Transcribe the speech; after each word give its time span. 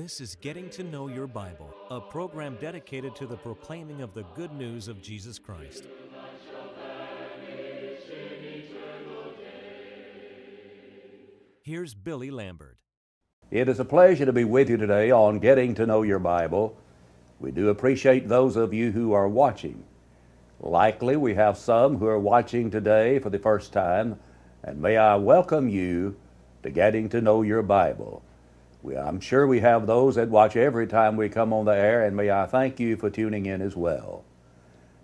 This 0.00 0.18
is 0.18 0.34
Getting 0.34 0.70
to 0.70 0.82
Know 0.82 1.08
Your 1.08 1.26
Bible, 1.26 1.74
a 1.90 2.00
program 2.00 2.56
dedicated 2.58 3.14
to 3.16 3.26
the 3.26 3.36
proclaiming 3.36 4.00
of 4.00 4.14
the 4.14 4.22
good 4.34 4.50
news 4.50 4.88
of 4.88 5.02
Jesus 5.02 5.38
Christ. 5.38 5.88
Here's 11.60 11.92
Billy 11.92 12.30
Lambert. 12.30 12.78
It 13.50 13.68
is 13.68 13.78
a 13.78 13.84
pleasure 13.84 14.24
to 14.24 14.32
be 14.32 14.44
with 14.44 14.70
you 14.70 14.78
today 14.78 15.10
on 15.10 15.38
Getting 15.38 15.74
to 15.74 15.84
Know 15.84 16.00
Your 16.00 16.18
Bible. 16.18 16.78
We 17.38 17.50
do 17.50 17.68
appreciate 17.68 18.26
those 18.26 18.56
of 18.56 18.72
you 18.72 18.92
who 18.92 19.12
are 19.12 19.28
watching. 19.28 19.84
Likely 20.60 21.16
we 21.16 21.34
have 21.34 21.58
some 21.58 21.98
who 21.98 22.06
are 22.06 22.18
watching 22.18 22.70
today 22.70 23.18
for 23.18 23.28
the 23.28 23.38
first 23.38 23.70
time, 23.70 24.18
and 24.64 24.80
may 24.80 24.96
I 24.96 25.16
welcome 25.16 25.68
you 25.68 26.16
to 26.62 26.70
Getting 26.70 27.10
to 27.10 27.20
Know 27.20 27.42
Your 27.42 27.62
Bible. 27.62 28.22
We, 28.82 28.96
I'm 28.96 29.20
sure 29.20 29.46
we 29.46 29.60
have 29.60 29.86
those 29.86 30.14
that 30.14 30.28
watch 30.28 30.56
every 30.56 30.86
time 30.86 31.16
we 31.16 31.28
come 31.28 31.52
on 31.52 31.66
the 31.66 31.76
air, 31.76 32.04
and 32.04 32.16
may 32.16 32.30
I 32.30 32.46
thank 32.46 32.80
you 32.80 32.96
for 32.96 33.10
tuning 33.10 33.46
in 33.46 33.60
as 33.60 33.76
well. 33.76 34.24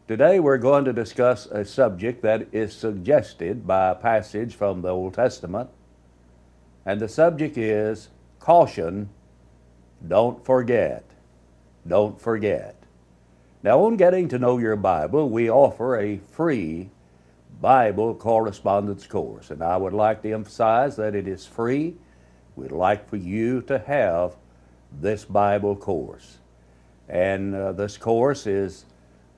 Today 0.08 0.40
we're 0.40 0.56
going 0.56 0.84
to 0.84 0.92
discuss 0.92 1.46
a 1.46 1.64
subject 1.64 2.22
that 2.22 2.48
is 2.52 2.72
suggested 2.72 3.66
by 3.66 3.90
a 3.90 3.94
passage 3.94 4.54
from 4.54 4.80
the 4.80 4.88
Old 4.88 5.14
Testament, 5.14 5.68
and 6.86 7.00
the 7.00 7.08
subject 7.08 7.58
is 7.58 8.08
caution, 8.38 9.10
don't 10.06 10.44
forget. 10.44 11.04
Don't 11.86 12.20
forget. 12.20 12.76
Now, 13.62 13.80
on 13.84 13.96
getting 13.96 14.28
to 14.28 14.38
know 14.38 14.58
your 14.58 14.76
Bible, 14.76 15.28
we 15.28 15.50
offer 15.50 15.98
a 15.98 16.18
free 16.18 16.90
Bible 17.60 18.14
correspondence 18.14 19.06
course, 19.06 19.50
and 19.50 19.62
I 19.62 19.76
would 19.76 19.92
like 19.92 20.22
to 20.22 20.32
emphasize 20.32 20.96
that 20.96 21.14
it 21.14 21.26
is 21.26 21.46
free. 21.46 21.96
We'd 22.56 22.72
like 22.72 23.08
for 23.08 23.16
you 23.16 23.60
to 23.62 23.78
have 23.78 24.34
this 25.00 25.24
Bible 25.24 25.76
course. 25.76 26.38
And 27.08 27.54
uh, 27.54 27.72
this 27.72 27.98
course 27.98 28.46
is 28.46 28.86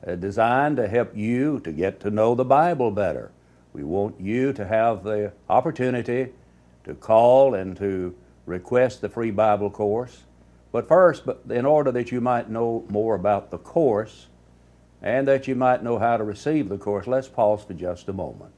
uh, 0.07 0.15
designed 0.15 0.77
to 0.77 0.87
help 0.87 1.17
you 1.17 1.61
to 1.61 1.73
get 1.73 2.01
to 2.01 2.11
know 2.11 2.35
the 2.35 2.45
Bible 2.45 2.91
better. 2.93 3.33
We 3.73 3.83
want 3.83 4.21
you 4.21 4.53
to 4.55 4.65
have 4.65 5.03
the 5.03 5.33
opportunity 5.49 6.33
to 6.85 6.95
call 6.95 7.55
and 7.55 7.77
to 7.77 8.15
request 8.47 9.01
the 9.01 9.09
free 9.09 9.33
Bible 9.33 9.71
course. 9.71 10.25
But 10.71 10.87
first, 10.87 11.27
but 11.27 11.43
in 11.51 11.67
order 11.67 11.91
that 11.93 12.13
you 12.13 12.21
might 12.21 12.49
know 12.49 12.85
more 12.89 13.15
about 13.15 13.51
the 13.51 13.59
course 13.59 14.29
and 15.03 15.27
that 15.29 15.49
you 15.49 15.55
might 15.55 15.83
know 15.83 15.99
how 15.99 16.17
to 16.17 16.25
receive 16.25 16.69
the 16.69 16.79
course, 16.79 17.07
let's 17.07 17.29
pause 17.29 17.65
for 17.65 17.75
just 17.75 18.09
a 18.09 18.13
moment. 18.13 18.58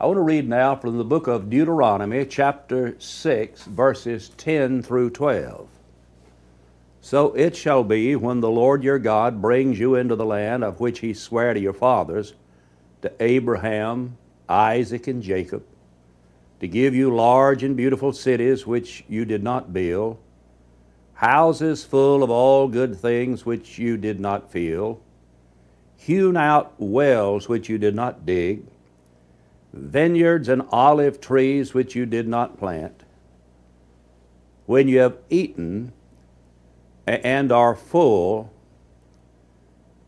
I 0.00 0.06
want 0.06 0.16
to 0.16 0.22
read 0.22 0.48
now 0.48 0.76
from 0.76 0.96
the 0.96 1.04
book 1.04 1.26
of 1.26 1.50
Deuteronomy, 1.50 2.24
chapter 2.24 2.98
6, 2.98 3.64
verses 3.64 4.30
10 4.30 4.82
through 4.82 5.10
12. 5.10 5.68
So 7.02 7.34
it 7.34 7.54
shall 7.54 7.84
be 7.84 8.16
when 8.16 8.40
the 8.40 8.48
Lord 8.48 8.82
your 8.82 8.98
God 8.98 9.42
brings 9.42 9.78
you 9.78 9.96
into 9.96 10.16
the 10.16 10.24
land 10.24 10.64
of 10.64 10.80
which 10.80 11.00
he 11.00 11.12
sware 11.12 11.52
to 11.52 11.60
your 11.60 11.74
fathers, 11.74 12.32
to 13.02 13.12
Abraham, 13.20 14.16
Isaac, 14.48 15.06
and 15.06 15.22
Jacob, 15.22 15.64
to 16.60 16.66
give 16.66 16.94
you 16.94 17.14
large 17.14 17.62
and 17.62 17.76
beautiful 17.76 18.14
cities 18.14 18.66
which 18.66 19.04
you 19.06 19.26
did 19.26 19.42
not 19.42 19.74
build, 19.74 20.16
houses 21.12 21.84
full 21.84 22.22
of 22.22 22.30
all 22.30 22.68
good 22.68 22.96
things 22.96 23.44
which 23.44 23.78
you 23.78 23.98
did 23.98 24.18
not 24.18 24.50
fill, 24.50 24.98
hewn 25.98 26.38
out 26.38 26.72
wells 26.78 27.50
which 27.50 27.68
you 27.68 27.76
did 27.76 27.94
not 27.94 28.24
dig, 28.24 28.62
vineyards 29.72 30.48
and 30.48 30.62
olive 30.70 31.20
trees 31.20 31.74
which 31.74 31.94
you 31.94 32.06
did 32.06 32.26
not 32.26 32.58
plant. 32.58 33.02
When 34.66 34.88
you 34.88 34.98
have 35.00 35.18
eaten 35.28 35.92
and 37.06 37.50
are 37.50 37.74
full, 37.74 38.52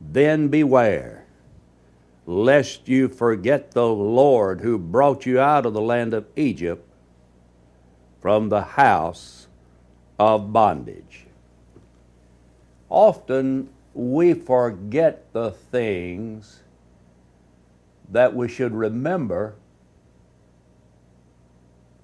then 0.00 0.48
beware, 0.48 1.26
lest 2.26 2.88
you 2.88 3.08
forget 3.08 3.72
the 3.72 3.88
Lord 3.88 4.60
who 4.60 4.78
brought 4.78 5.26
you 5.26 5.40
out 5.40 5.66
of 5.66 5.74
the 5.74 5.80
land 5.80 6.14
of 6.14 6.26
Egypt 6.36 6.88
from 8.20 8.48
the 8.48 8.62
house 8.62 9.48
of 10.18 10.52
bondage. 10.52 11.26
Often 12.88 13.70
we 13.94 14.34
forget 14.34 15.32
the 15.32 15.50
things 15.50 16.61
that 18.12 18.34
we 18.34 18.46
should 18.46 18.72
remember 18.72 19.56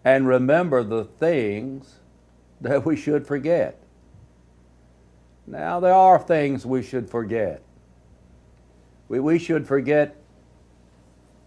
and 0.04 0.26
remember 0.26 0.82
the 0.82 1.04
things 1.04 1.96
that 2.60 2.84
we 2.84 2.96
should 2.96 3.26
forget. 3.26 3.78
Now, 5.46 5.80
there 5.80 5.94
are 5.94 6.18
things 6.18 6.66
we 6.66 6.82
should 6.82 7.08
forget. 7.08 7.62
We, 9.08 9.20
we 9.20 9.38
should 9.38 9.66
forget 9.66 10.16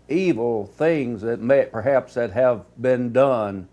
evil 0.07 0.65
things 0.65 1.21
that 1.21 1.39
may 1.39 1.65
perhaps 1.65 2.13
that 2.15 2.31
have 2.31 2.65
been 2.79 3.13
done 3.13 3.67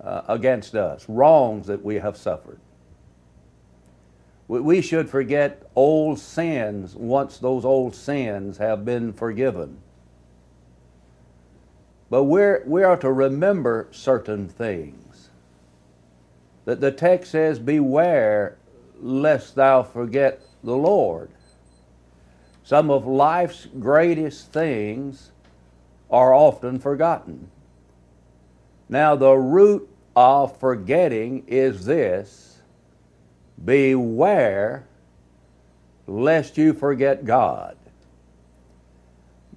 uh, 0.00 0.22
against 0.28 0.74
us, 0.74 1.06
wrongs 1.08 1.66
that 1.66 1.84
we 1.84 1.96
have 1.96 2.16
suffered. 2.16 2.58
We, 4.46 4.60
we 4.60 4.80
should 4.80 5.08
forget 5.08 5.62
old 5.74 6.18
sins 6.18 6.94
once 6.94 7.38
those 7.38 7.64
old 7.64 7.94
sins 7.94 8.58
have 8.58 8.84
been 8.84 9.12
forgiven. 9.12 9.78
But 12.10 12.24
we're, 12.24 12.62
we 12.66 12.82
are 12.82 12.96
to 12.98 13.12
remember 13.12 13.88
certain 13.90 14.48
things. 14.48 15.28
That 16.64 16.80
the 16.80 16.92
text 16.92 17.32
says, 17.32 17.58
Beware 17.58 18.56
lest 19.00 19.54
thou 19.54 19.82
forget 19.82 20.42
the 20.62 20.76
Lord. 20.76 21.30
Some 22.64 22.90
of 22.90 23.06
life's 23.06 23.66
greatest 23.78 24.52
things 24.52 25.30
are 26.10 26.34
often 26.34 26.78
forgotten. 26.78 27.50
Now, 28.88 29.16
the 29.16 29.34
root 29.34 29.88
of 30.16 30.58
forgetting 30.58 31.44
is 31.46 31.84
this 31.84 32.58
beware 33.64 34.86
lest 36.06 36.56
you 36.56 36.72
forget 36.72 37.24
God. 37.24 37.76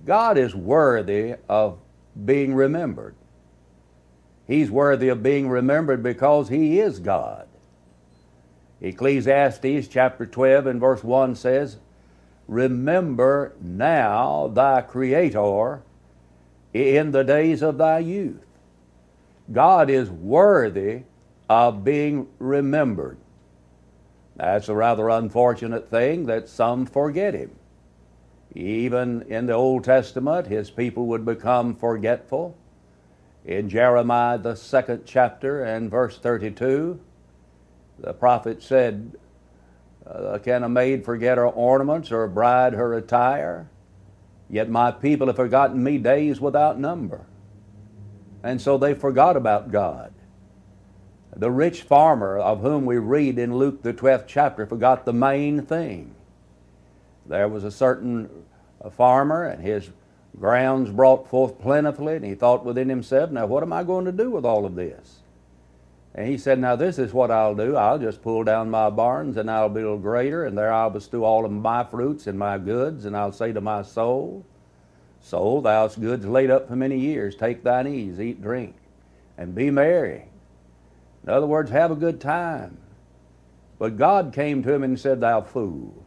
God 0.06 0.38
is 0.38 0.56
worthy 0.56 1.36
of 1.48 1.78
being 2.26 2.54
remembered. 2.54 3.16
He's 4.48 4.70
worthy 4.70 5.10
of 5.10 5.24
being 5.24 5.50
remembered 5.50 6.04
because 6.04 6.50
He 6.50 6.80
is 6.80 7.00
God. 7.00 7.48
Ecclesiastes 8.82 9.88
chapter 9.88 10.26
12 10.26 10.66
and 10.66 10.80
verse 10.80 11.04
1 11.04 11.36
says, 11.36 11.78
Remember 12.48 13.54
now 13.62 14.48
thy 14.48 14.82
Creator 14.82 15.84
in 16.74 17.12
the 17.12 17.24
days 17.24 17.62
of 17.62 17.78
thy 17.78 18.00
youth. 18.00 18.46
God 19.52 19.90
is 19.90 20.10
worthy 20.10 21.04
of 21.50 21.84
being 21.84 22.28
remembered. 22.40 23.18
That's 24.36 24.70
a 24.70 24.76
rather 24.76 25.10
unfortunate 25.10 25.90
thing 25.90 26.26
that 26.26 26.50
some 26.50 26.86
forget 26.86 27.34
Him. 27.34 27.52
Even 28.54 29.22
in 29.24 29.46
the 29.46 29.54
Old 29.54 29.84
Testament, 29.84 30.48
His 30.48 30.70
people 30.70 31.06
would 31.08 31.26
become 31.26 31.76
forgetful. 31.76 32.58
In 33.46 33.70
Jeremiah, 33.70 34.38
the 34.38 34.56
second 34.56 35.04
chapter 35.06 35.64
and 35.64 35.90
verse 35.90 36.18
32, 36.18 37.00
the 38.00 38.14
prophet 38.14 38.62
said, 38.62 39.16
uh, 40.06 40.38
Can 40.40 40.64
a 40.64 40.70
maid 40.70 41.06
forget 41.06 41.38
her 41.38 41.48
ornaments 41.48 42.12
or 42.12 42.24
a 42.24 42.30
bride 42.30 42.74
her 42.74 42.94
attire? 42.94 43.70
Yet 44.50 44.70
my 44.70 44.92
people 44.92 45.28
have 45.28 45.38
forgotten 45.38 45.82
me 45.82 45.98
days 45.98 46.42
without 46.42 46.78
number. 46.78 47.26
And 48.44 48.60
so 48.60 48.78
they 48.78 48.94
forgot 48.94 49.38
about 49.38 49.72
God. 49.72 50.14
The 51.36 51.52
rich 51.52 51.84
farmer 51.84 52.38
of 52.38 52.62
whom 52.62 52.86
we 52.86 52.98
read 52.98 53.40
in 53.40 53.56
Luke, 53.56 53.82
the 53.84 53.94
12th 53.94 54.26
chapter, 54.28 54.66
forgot 54.66 55.06
the 55.06 55.14
main 55.14 55.62
thing. 55.62 56.14
There 57.32 57.48
was 57.48 57.64
a 57.64 57.72
certain 57.72 58.30
farmer, 58.92 59.46
and 59.46 59.64
his 59.64 59.90
grounds 60.38 60.90
brought 60.90 61.30
forth 61.30 61.60
plentifully, 61.60 62.18
and 62.18 62.26
he 62.26 62.36
thought 62.36 62.66
within 62.66 62.90
himself, 62.90 63.32
Now, 63.32 63.46
what 63.46 63.64
am 63.64 63.72
I 63.72 63.84
going 63.84 64.04
to 64.04 64.12
do 64.12 64.30
with 64.30 64.44
all 64.44 64.66
of 64.66 64.76
this? 64.76 65.20
And 66.14 66.28
he 66.28 66.38
said, 66.38 66.60
Now, 66.60 66.76
this 66.76 67.00
is 67.00 67.14
what 67.14 67.32
I'll 67.32 67.56
do. 67.56 67.78
I'll 67.78 67.98
just 67.98 68.22
pull 68.22 68.44
down 68.44 68.70
my 68.70 68.90
barns, 68.90 69.38
and 69.38 69.50
I'll 69.50 69.70
build 69.70 70.02
greater, 70.02 70.44
and 70.44 70.58
there 70.58 70.74
I'll 70.74 70.90
bestow 70.90 71.24
all 71.24 71.46
of 71.46 71.52
my 71.54 71.86
fruits 71.86 72.28
and 72.28 72.38
my 72.38 72.58
goods, 72.58 73.06
and 73.06 73.16
I'll 73.16 73.32
say 73.32 73.54
to 73.54 73.62
my 73.62 73.82
soul, 73.82 74.46
Soul, 75.22 75.62
thou's 75.62 75.96
goods 75.96 76.26
laid 76.26 76.52
up 76.52 76.68
for 76.68 76.76
many 76.76 77.00
years. 77.00 77.38
Take 77.38 77.64
thine 77.64 77.88
ease, 77.88 78.20
eat, 78.20 78.42
drink, 78.42 78.76
and 79.38 79.56
be 79.56 79.72
merry. 79.72 80.26
In 81.24 81.30
other 81.30 81.48
words, 81.48 81.72
have 81.72 81.92
a 81.92 81.96
good 81.96 82.20
time. 82.20 82.78
But 83.80 83.96
God 83.96 84.34
came 84.34 84.64
to 84.64 84.74
him 84.74 84.84
and 84.84 85.00
said, 85.00 85.22
Thou 85.22 85.42
fool, 85.42 86.06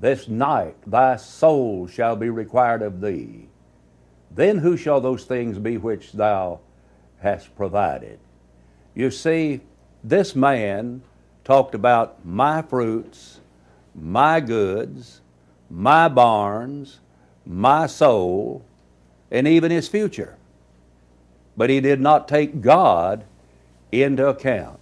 this 0.00 0.28
night 0.28 0.76
thy 0.86 1.16
soul 1.16 1.86
shall 1.86 2.16
be 2.16 2.30
required 2.30 2.82
of 2.82 3.00
thee. 3.00 3.46
Then 4.30 4.58
who 4.58 4.76
shall 4.76 5.00
those 5.00 5.24
things 5.24 5.58
be 5.58 5.76
which 5.76 6.12
thou 6.12 6.60
hast 7.18 7.54
provided? 7.54 8.18
You 8.94 9.10
see, 9.10 9.60
this 10.02 10.34
man 10.34 11.02
talked 11.44 11.74
about 11.74 12.24
my 12.24 12.62
fruits, 12.62 13.40
my 13.94 14.40
goods, 14.40 15.20
my 15.68 16.08
barns, 16.08 17.00
my 17.44 17.86
soul, 17.86 18.64
and 19.30 19.46
even 19.46 19.70
his 19.70 19.88
future. 19.88 20.36
But 21.56 21.70
he 21.70 21.80
did 21.80 22.00
not 22.00 22.26
take 22.26 22.60
God 22.62 23.24
into 23.92 24.26
account. 24.26 24.80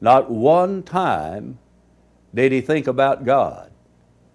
Not 0.00 0.30
one 0.30 0.82
time 0.82 1.58
did 2.34 2.52
he 2.52 2.60
think 2.60 2.86
about 2.86 3.24
God. 3.24 3.70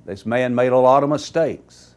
This 0.05 0.25
man 0.25 0.55
made 0.55 0.71
a 0.71 0.77
lot 0.77 1.03
of 1.03 1.09
mistakes. 1.09 1.95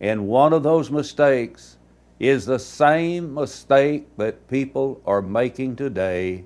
And 0.00 0.26
one 0.26 0.52
of 0.52 0.62
those 0.62 0.90
mistakes 0.90 1.76
is 2.18 2.46
the 2.46 2.58
same 2.58 3.34
mistake 3.34 4.06
that 4.16 4.48
people 4.48 5.00
are 5.06 5.22
making 5.22 5.76
today, 5.76 6.44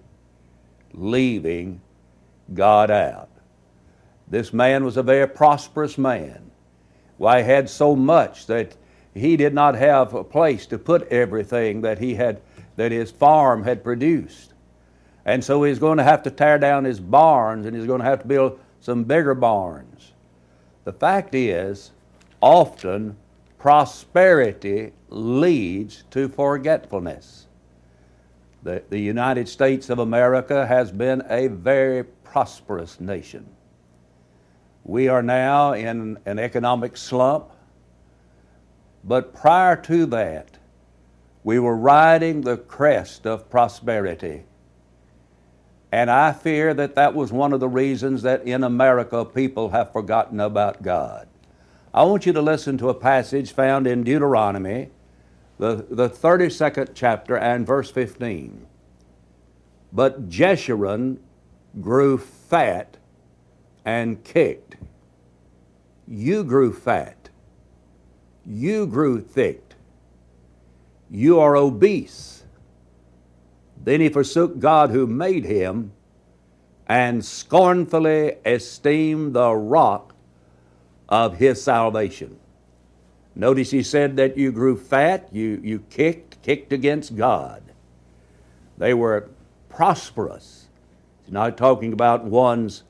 leaving 0.95 1.81
God 2.55 2.91
out. 2.91 3.29
This 4.29 4.53
man 4.53 4.85
was 4.85 4.97
a 4.97 5.03
very 5.03 5.29
prosperous 5.29 5.99
man. 5.99 6.51
Why, 7.19 7.43
had 7.43 7.71
so 7.71 7.95
much 7.95 8.47
that 8.47 8.77
he 9.15 9.37
did 9.37 9.55
not 9.55 9.75
have 9.75 10.15
a 10.15 10.25
place 10.25 10.67
to 10.67 10.79
put 10.79 11.09
everything 11.09 11.81
that 11.83 11.99
he 11.99 12.15
had, 12.15 12.41
that 12.77 12.93
his 12.93 13.11
farm 13.11 13.65
had 13.65 13.85
produced. 13.85 14.53
And 15.25 15.43
so 15.43 15.63
he's 15.63 15.79
going 15.79 15.99
to 15.99 16.05
have 16.05 16.23
to 16.25 16.31
tear 16.31 16.59
down 16.59 16.85
his 16.85 17.01
barns 17.01 17.67
and 17.67 17.75
he's 17.75 17.87
going 17.87 18.01
to 18.01 18.07
have 18.07 18.23
to 18.23 18.29
build 18.29 18.61
some 18.81 19.05
bigger 19.05 19.35
barns. 19.35 20.13
The 20.87 20.93
fact 20.93 21.35
is, 21.35 21.91
often 22.41 23.17
prosperity 23.59 24.93
leads 25.09 26.05
to 26.13 26.29
forgetfulness. 26.29 27.49
The, 28.63 28.85
the 28.89 29.01
United 29.01 29.49
States 29.49 29.91
of 29.91 29.99
America 29.99 30.65
has 30.65 30.93
been 30.93 31.25
a 31.29 31.49
very 31.49 32.05
prosperous 32.05 33.01
nation. 33.01 33.45
We 34.85 35.09
are 35.09 35.25
now 35.25 35.73
in 35.73 36.19
an 36.25 36.39
economic 36.39 36.97
slump, 36.97 37.51
but 39.03 39.35
prior 39.35 39.75
to 39.75 40.07
that, 40.07 40.57
we 41.43 41.59
were 41.59 41.77
riding 41.77 42.43
the 42.43 42.59
crest 42.59 43.27
of 43.27 43.51
prosperity. 43.51 44.45
And 45.93 46.11
I 46.11 46.33
fear 46.33 46.75
that 46.75 46.95
that 46.97 47.15
was 47.15 47.33
one 47.33 47.53
of 47.53 47.61
the 47.61 47.69
reasons 47.69 48.23
that 48.23 48.45
in 48.45 48.65
America 48.65 49.25
people 49.25 49.71
have 49.71 49.93
forgotten 49.93 50.41
about 50.41 50.83
God. 50.83 51.29
I 51.95 52.03
want 52.05 52.27
you 52.27 52.33
to 52.33 52.43
listen 52.43 52.77
to 52.79 52.91
a 52.91 52.95
passage 52.95 53.53
found 53.53 53.87
in 53.87 54.05
Deuteronomy, 54.05 54.91
the, 55.59 55.87
the 55.89 56.11
32nd 56.11 56.91
chapter 56.95 57.37
and 57.37 57.67
verse 57.67 57.91
15. 57.91 58.67
But 59.93 60.29
Jeshurun 60.29 61.19
grew 61.81 62.19
fat 62.19 62.97
and 63.85 64.23
kicked. 64.25 64.77
You 66.07 66.45
grew 66.45 66.73
fat. 66.73 67.31
You 68.45 68.87
grew 68.87 69.21
thick. 69.21 69.75
You 71.09 71.41
are 71.41 71.57
obese 71.57 72.45
then 73.87 74.01
he 74.01 74.09
forsook 74.09 74.59
God 74.59 74.91
who 74.91 75.07
made 75.07 75.45
him 75.45 75.93
and 76.89 77.25
scornfully 77.25 78.35
esteemed 78.45 79.33
the 79.33 79.53
rock 79.55 80.13
of 81.09 81.37
his 81.37 81.63
salvation. 81.63 82.37
Notice 83.37 83.71
he 83.71 83.85
said 83.85 84.17
that 84.17 84.37
you 84.37 84.51
grew 84.51 84.77
fat, 84.77 85.29
you, 85.31 85.61
you 85.63 85.85
kicked, 85.89 86.43
kicked 86.43 86.73
against 86.73 87.15
God. 87.15 87.63
They 88.77 88.93
were 88.93 89.29
prosperous. 89.69 90.67
He's 91.23 91.33
not 91.33 91.57
talking 91.57 91.93
about 91.93 92.25
one's 92.25 92.83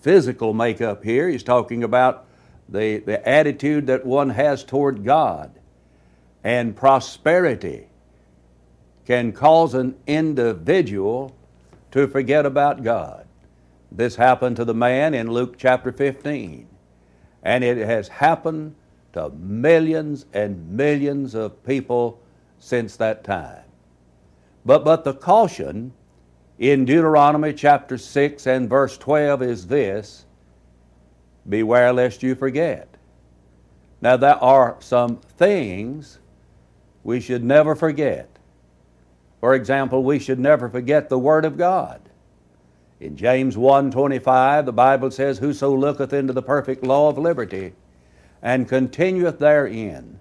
physical 0.00 0.52
makeup 0.52 1.04
here, 1.04 1.28
he's 1.28 1.44
talking 1.44 1.84
about 1.84 2.26
the, 2.68 2.98
the 2.98 3.28
attitude 3.28 3.86
that 3.86 4.04
one 4.04 4.30
has 4.30 4.64
toward 4.64 5.04
God 5.04 5.52
and 6.42 6.74
prosperity 6.74 7.86
can 9.10 9.32
cause 9.32 9.74
an 9.74 9.92
individual 10.06 11.34
to 11.90 12.06
forget 12.06 12.46
about 12.46 12.84
God. 12.84 13.26
This 13.90 14.14
happened 14.14 14.54
to 14.54 14.64
the 14.64 14.72
man 14.72 15.14
in 15.14 15.32
Luke 15.32 15.56
chapter 15.58 15.90
15, 15.90 16.68
and 17.42 17.64
it 17.64 17.78
has 17.78 18.06
happened 18.06 18.76
to 19.14 19.30
millions 19.30 20.26
and 20.32 20.70
millions 20.70 21.34
of 21.34 21.60
people 21.64 22.20
since 22.60 22.94
that 22.98 23.24
time. 23.24 23.64
But, 24.64 24.84
but 24.84 25.02
the 25.02 25.14
caution 25.14 25.92
in 26.60 26.84
Deuteronomy 26.84 27.52
chapter 27.52 27.98
6 27.98 28.46
and 28.46 28.70
verse 28.70 28.96
12 28.96 29.42
is 29.42 29.66
this 29.66 30.24
Beware 31.48 31.92
lest 31.92 32.22
you 32.22 32.36
forget. 32.36 32.96
Now, 34.00 34.16
there 34.16 34.36
are 34.36 34.76
some 34.78 35.16
things 35.16 36.20
we 37.02 37.18
should 37.18 37.42
never 37.42 37.74
forget. 37.74 38.30
For 39.40 39.54
example, 39.54 40.04
we 40.04 40.18
should 40.18 40.38
never 40.38 40.68
forget 40.68 41.08
the 41.08 41.18
Word 41.18 41.44
of 41.46 41.56
God. 41.56 42.02
In 43.00 43.16
James 43.16 43.56
1:25, 43.56 44.66
the 44.66 44.72
Bible 44.72 45.10
says, 45.10 45.38
Whoso 45.38 45.74
looketh 45.74 46.12
into 46.12 46.34
the 46.34 46.42
perfect 46.42 46.84
law 46.84 47.08
of 47.08 47.16
liberty, 47.16 47.72
and 48.42 48.68
continueth 48.68 49.38
therein, 49.38 50.20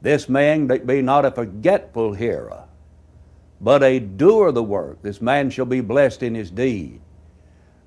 this 0.00 0.28
man 0.28 0.68
be 0.68 1.02
not 1.02 1.24
a 1.24 1.32
forgetful 1.32 2.12
hearer, 2.12 2.64
but 3.60 3.82
a 3.82 3.98
doer 3.98 4.48
of 4.48 4.54
the 4.54 4.62
work. 4.62 5.02
This 5.02 5.20
man 5.20 5.50
shall 5.50 5.66
be 5.66 5.80
blessed 5.80 6.22
in 6.22 6.36
his 6.36 6.52
deed. 6.52 7.00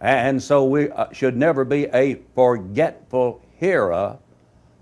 And 0.01 0.43
so 0.43 0.65
we 0.65 0.89
uh, 0.89 1.12
should 1.13 1.38
never 1.38 1.63
be 1.63 1.86
a 1.86 2.15
forgetful 2.36 3.41
hearer 3.58 4.17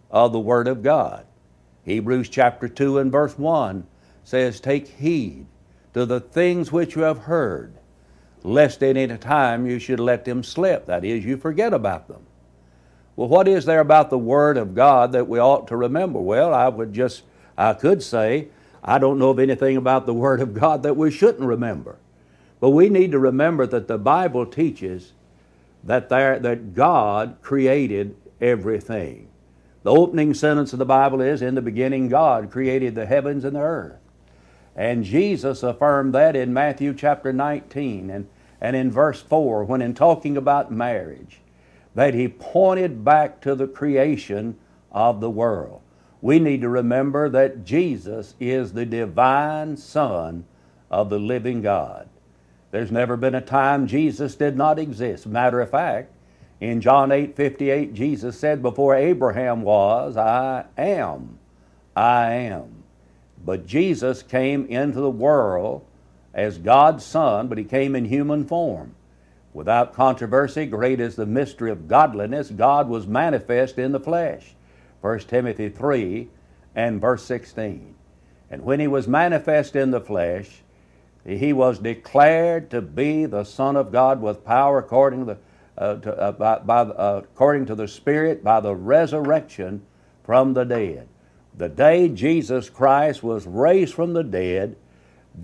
of 0.10 0.32
the 0.32 0.40
Word 0.40 0.68
of 0.68 0.82
God. 0.82 1.28
Hebrews 1.84 2.30
chapter 2.30 2.68
2 2.68 2.98
and 2.98 3.12
verse 3.12 3.38
1 3.38 3.86
says, 4.24 4.60
Take 4.60 4.88
heed 4.88 5.46
to 5.94 6.06
the 6.06 6.20
things 6.20 6.72
which 6.72 6.96
you 6.96 7.02
have 7.04 7.20
heard, 7.20 7.74
lest 8.44 8.84
at 8.84 8.98
any 8.98 9.18
time 9.18 9.66
you 9.66 9.80
should 9.80 10.00
let 10.00 10.26
them 10.26 10.44
slip. 10.44 10.86
That 10.86 11.04
is, 11.04 11.26
you 11.26 11.38
forget 11.38 11.74
about 11.74 12.08
them. 12.08 12.22
Well, 13.16 13.28
what 13.28 13.48
is 13.48 13.66
there 13.66 13.82
about 13.82 14.10
the 14.10 14.18
Word 14.18 14.56
of 14.56 14.74
God 14.74 15.12
that 15.12 15.28
we 15.28 15.40
ought 15.40 15.68
to 15.68 15.76
remember? 15.76 16.20
Well, 16.20 16.54
I 16.54 16.70
would 16.70 16.94
just, 16.94 17.24
I 17.58 17.74
could 17.74 18.02
say, 18.02 18.48
I 18.84 18.98
don't 18.98 19.20
know 19.20 19.32
of 19.32 19.40
anything 19.40 19.76
about 19.76 20.06
the 20.06 20.14
Word 20.26 20.40
of 20.40 20.54
God 20.54 20.84
that 20.84 20.96
we 20.96 21.12
shouldn't 21.12 21.44
remember. 21.44 21.98
But 22.60 22.72
we 22.72 22.90
need 22.90 23.12
to 23.12 23.20
remember 23.20 23.66
that 23.68 23.88
the 23.88 23.98
Bible 23.98 24.46
teaches 24.46 25.14
that, 25.84 26.10
there, 26.10 26.40
that 26.40 26.74
God 26.76 27.38
created 27.42 28.16
everything. 28.42 29.28
The 29.84 29.92
opening 29.92 30.34
sentence 30.34 30.74
of 30.74 30.80
the 30.80 30.86
Bible 30.86 31.22
is 31.22 31.42
In 31.42 31.56
the 31.56 31.62
beginning, 31.62 32.10
God 32.10 32.52
created 32.52 32.96
the 32.96 33.06
heavens 33.06 33.46
and 33.46 33.56
the 33.56 33.62
earth. 33.62 34.00
And 34.80 35.04
Jesus 35.04 35.62
affirmed 35.62 36.16
that 36.16 36.38
in 36.38 36.54
Matthew 36.54 36.94
chapter 36.94 37.34
19 37.34 38.10
and, 38.10 38.30
and 38.62 38.78
in 38.78 38.90
verse 38.90 39.22
4 39.22 39.66
when 39.66 39.82
in 39.82 39.94
talking 39.94 40.38
about 40.38 40.72
marriage, 40.72 41.42
that 41.96 42.14
he 42.14 42.30
pointed 42.30 43.04
back 43.04 43.42
to 43.42 43.56
the 43.56 43.68
creation 43.68 44.58
of 44.90 45.20
the 45.20 45.30
world. 45.30 45.82
We 46.22 46.40
need 46.40 46.62
to 46.62 46.70
remember 46.70 47.28
that 47.28 47.66
Jesus 47.66 48.36
is 48.40 48.72
the 48.72 48.86
divine 48.86 49.76
Son 49.76 50.46
of 50.90 51.10
the 51.10 51.20
living 51.20 51.62
God. 51.62 52.08
There's 52.72 52.90
never 52.90 53.18
been 53.18 53.36
a 53.36 53.42
time 53.42 53.86
Jesus 53.86 54.36
did 54.36 54.56
not 54.56 54.80
exist. 54.80 55.28
Matter 55.28 55.60
of 55.60 55.72
fact, 55.72 56.14
in 56.62 56.80
John 56.80 57.12
8 57.12 57.36
58, 57.36 57.94
Jesus 57.94 58.40
said, 58.40 58.62
Before 58.62 58.96
Abraham 58.96 59.62
was, 59.62 60.16
I 60.16 60.68
am. 60.78 61.38
I 61.98 62.32
am. 62.32 62.79
But 63.46 63.66
Jesus 63.66 64.24
came 64.24 64.66
into 64.66 65.00
the 65.00 65.10
world 65.10 65.86
as 66.34 66.58
God's 66.58 67.04
Son, 67.04 67.48
but 67.48 67.58
He 67.58 67.64
came 67.64 67.96
in 67.96 68.06
human 68.06 68.46
form. 68.46 68.96
Without 69.54 69.94
controversy, 69.94 70.66
great 70.66 71.00
is 71.00 71.16
the 71.16 71.26
mystery 71.26 71.72
of 71.72 71.88
godliness, 71.88 72.52
God 72.52 72.88
was 72.88 73.08
manifest 73.08 73.80
in 73.80 73.92
the 73.92 74.00
flesh. 74.00 74.54
1 75.02 75.20
Timothy 75.20 75.70
3 75.70 76.30
and 76.76 77.02
verse 77.02 77.24
16. 77.26 77.96
And 78.52 78.64
when 78.64 78.80
he 78.80 78.88
was 78.88 79.08
manifest 79.08 79.76
in 79.76 79.92
the 79.92 80.02
flesh, 80.02 80.62
he 81.26 81.54
was 81.54 81.80
declared 81.80 82.70
to 82.72 82.82
be 82.82 83.26
the 83.26 83.44
Son 83.44 83.76
of 83.76 83.92
God 83.92 84.22
with 84.22 84.46
power 84.46 84.80
according 84.80 85.26
to 85.26 85.26
the, 85.26 85.38
uh, 85.78 85.96
to, 85.96 86.18
uh, 86.18 86.32
by, 86.32 86.60
by, 86.60 86.82
uh, 86.82 87.22
according 87.24 87.66
to 87.68 87.76
the 87.76 87.88
Spirit 87.88 88.44
by 88.44 88.60
the 88.60 88.76
resurrection 88.76 89.82
from 90.24 90.54
the 90.54 90.64
dead. 90.64 91.08
The 91.60 91.68
day 91.68 92.08
Jesus 92.08 92.70
Christ 92.70 93.22
was 93.22 93.46
raised 93.46 93.94
from 93.94 94.14
the 94.14 94.24
dead, 94.24 94.78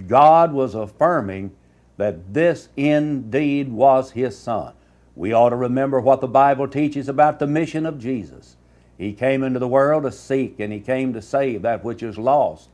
God 0.08 0.54
was 0.54 0.74
affirming 0.74 1.52
that 1.98 2.34
this 2.34 2.70
indeed 2.78 3.68
was 3.68 4.12
His 4.12 4.38
Son. 4.38 4.72
We 5.14 5.34
ought 5.34 5.50
to 5.50 5.58
remember 5.58 6.00
what 6.00 6.22
the 6.22 6.28
Bible 6.30 6.70
teaches 6.70 7.10
about 7.10 7.40
the 7.40 7.48
mission 7.48 7.86
of 7.86 8.00
Jesus. 8.00 8.56
He 8.98 9.12
came 9.12 9.44
into 9.44 9.60
the 9.60 9.68
world 9.68 10.04
to 10.04 10.12
seek 10.12 10.58
and 10.58 10.72
He 10.72 10.80
came 10.80 11.12
to 11.12 11.22
save 11.22 11.64
that 11.64 11.84
which 11.84 12.02
is 12.02 12.18
lost. 12.18 12.70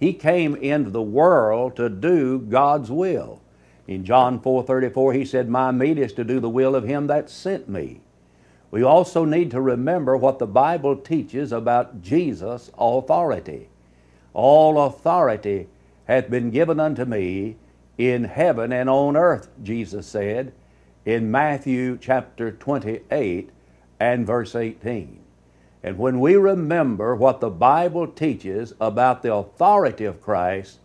He 0.00 0.14
came 0.14 0.56
into 0.56 0.88
the 0.88 1.02
world 1.02 1.76
to 1.76 1.90
do 1.90 2.38
God's 2.38 2.90
will. 2.90 3.42
In 3.86 4.06
John 4.06 4.40
4:34 4.40 5.12
he 5.12 5.26
said, 5.26 5.50
"My 5.50 5.70
meat 5.70 5.98
is 5.98 6.14
to 6.14 6.24
do 6.24 6.40
the 6.40 6.48
will 6.48 6.74
of 6.74 6.84
him 6.84 7.08
that 7.08 7.28
sent 7.28 7.68
me." 7.68 8.00
We 8.76 8.82
also 8.82 9.24
need 9.24 9.52
to 9.52 9.60
remember 9.62 10.18
what 10.18 10.38
the 10.38 10.46
Bible 10.46 10.96
teaches 10.96 11.50
about 11.50 12.02
Jesus' 12.02 12.70
authority. 12.76 13.70
All 14.34 14.84
authority 14.84 15.68
hath 16.04 16.28
been 16.28 16.50
given 16.50 16.78
unto 16.78 17.06
me 17.06 17.56
in 17.96 18.24
heaven 18.24 18.74
and 18.74 18.90
on 18.90 19.16
earth, 19.16 19.48
Jesus 19.62 20.06
said 20.06 20.52
in 21.06 21.30
Matthew 21.30 21.96
chapter 21.96 22.52
28 22.52 23.48
and 23.98 24.26
verse 24.26 24.54
18. 24.54 25.20
And 25.82 25.96
when 25.96 26.20
we 26.20 26.36
remember 26.36 27.16
what 27.16 27.40
the 27.40 27.48
Bible 27.48 28.06
teaches 28.06 28.74
about 28.78 29.22
the 29.22 29.32
authority 29.32 30.04
of 30.04 30.20
Christ, 30.20 30.80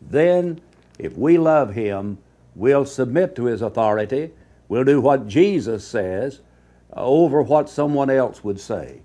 then 0.00 0.62
if 0.98 1.14
we 1.18 1.36
love 1.36 1.74
Him, 1.74 2.16
we'll 2.54 2.86
submit 2.86 3.36
to 3.36 3.44
His 3.44 3.60
authority. 3.60 4.32
We'll 4.66 4.84
do 4.84 5.02
what 5.02 5.28
Jesus 5.28 5.86
says 5.86 6.40
over 6.94 7.42
what 7.42 7.68
someone 7.68 8.10
else 8.10 8.44
would 8.44 8.60
say. 8.60 9.00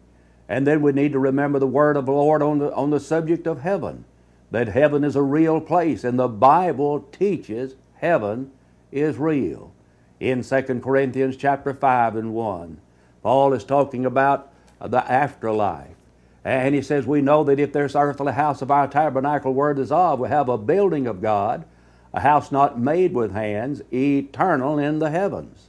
And 0.48 0.66
then 0.66 0.82
we 0.82 0.92
need 0.92 1.12
to 1.14 1.20
remember 1.20 1.60
the 1.60 1.68
word 1.68 1.96
of 1.96 2.06
the 2.06 2.12
Lord 2.12 2.42
on 2.42 2.60
the, 2.60 2.74
on 2.74 2.90
the 2.90 3.00
subject 3.00 3.46
of 3.46 3.62
heaven, 3.62 4.06
that 4.52 4.70
heaven 4.70 5.04
is 5.04 5.16
a 5.16 5.22
real 5.22 5.62
place, 5.62 6.04
and 6.04 6.18
the 6.18 6.28
Bible 6.28 7.02
teaches 7.12 7.76
heaven 7.96 8.52
is 8.92 9.18
real. 9.18 9.72
In 10.20 10.44
2 10.44 10.62
Corinthians 10.84 11.38
chapter 11.38 11.74
5 11.74 12.16
and 12.16 12.34
1, 12.34 12.82
Paul 13.22 13.54
is 13.54 13.64
talking 13.64 14.06
about 14.06 14.52
the 14.82 15.10
afterlife. 15.10 15.96
And 16.44 16.74
he 16.74 16.82
says, 16.82 17.06
We 17.06 17.22
know 17.22 17.44
that 17.44 17.60
if 17.60 17.74
this 17.74 17.96
earthly 17.96 18.34
house 18.34 18.62
of 18.62 18.72
our 18.72 18.88
tabernacle 18.88 19.54
were 19.54 19.72
of, 19.72 20.20
we 20.20 20.30
have 20.30 20.50
a 20.50 20.58
building 20.58 21.06
of 21.06 21.22
God, 21.22 21.66
a 22.14 22.22
house 22.22 22.52
not 22.52 22.80
made 22.80 23.14
with 23.14 23.34
hands, 23.34 23.82
eternal 23.94 24.80
in 24.80 25.00
the 25.00 25.10
heavens. 25.10 25.69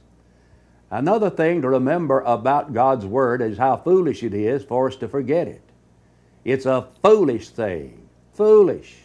Another 0.91 1.29
thing 1.29 1.61
to 1.61 1.69
remember 1.69 2.19
about 2.19 2.73
God's 2.73 3.05
Word 3.05 3.41
is 3.41 3.57
how 3.57 3.77
foolish 3.77 4.23
it 4.23 4.33
is 4.33 4.61
for 4.65 4.87
us 4.87 4.97
to 4.97 5.07
forget 5.07 5.47
it. 5.47 5.61
It's 6.43 6.65
a 6.65 6.87
foolish 7.01 7.47
thing, 7.47 8.09
foolish, 8.33 8.97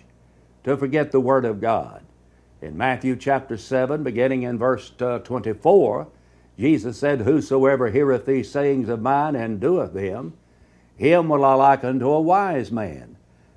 to 0.64 0.76
forget 0.76 1.12
the 1.12 1.20
Word 1.20 1.44
of 1.44 1.60
God. 1.60 2.02
In 2.60 2.76
Matthew 2.76 3.14
chapter 3.14 3.56
7, 3.56 4.02
beginning 4.02 4.42
in 4.42 4.58
verse 4.58 4.90
uh, 5.00 5.20
24, 5.20 6.08
Jesus 6.58 6.98
said, 6.98 7.20
Whosoever 7.20 7.90
heareth 7.90 8.26
these 8.26 8.50
sayings 8.50 8.88
of 8.88 9.00
mine 9.00 9.36
and 9.36 9.60
doeth 9.60 9.92
them, 9.92 10.32
him 10.96 11.28
will 11.28 11.44
I 11.44 11.54
liken 11.54 12.00
to 12.00 12.10
a 12.10 12.20
wise 12.20 12.72
man 12.72 13.16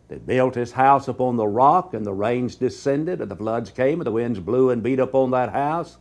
that 0.09 0.27
built 0.27 0.53
his 0.53 0.73
house 0.73 1.07
upon 1.07 1.37
the 1.37 1.47
rock, 1.47 1.95
and 1.95 2.05
the 2.05 2.13
rains 2.13 2.55
descended, 2.55 3.21
and 3.21 3.31
the 3.31 3.35
floods 3.35 3.71
came, 3.71 4.01
and 4.01 4.05
the 4.05 4.11
winds 4.11 4.39
blew 4.39 4.69
and 4.69 4.83
beat 4.83 4.99
upon 4.99 5.31
that 5.31 5.51
house, 5.51 5.97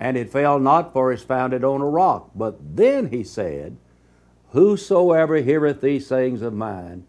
and 0.00 0.16
it 0.16 0.30
fell 0.30 0.58
not, 0.58 0.92
for 0.92 1.10
it 1.12 1.16
is 1.16 1.22
founded 1.22 1.64
on 1.64 1.80
a 1.80 1.86
rock. 1.86 2.30
But 2.34 2.76
then 2.76 3.08
he 3.10 3.24
said, 3.24 3.76
Whosoever 4.50 5.36
heareth 5.36 5.80
these 5.80 6.06
sayings 6.06 6.42
of 6.42 6.54
mine, 6.54 7.04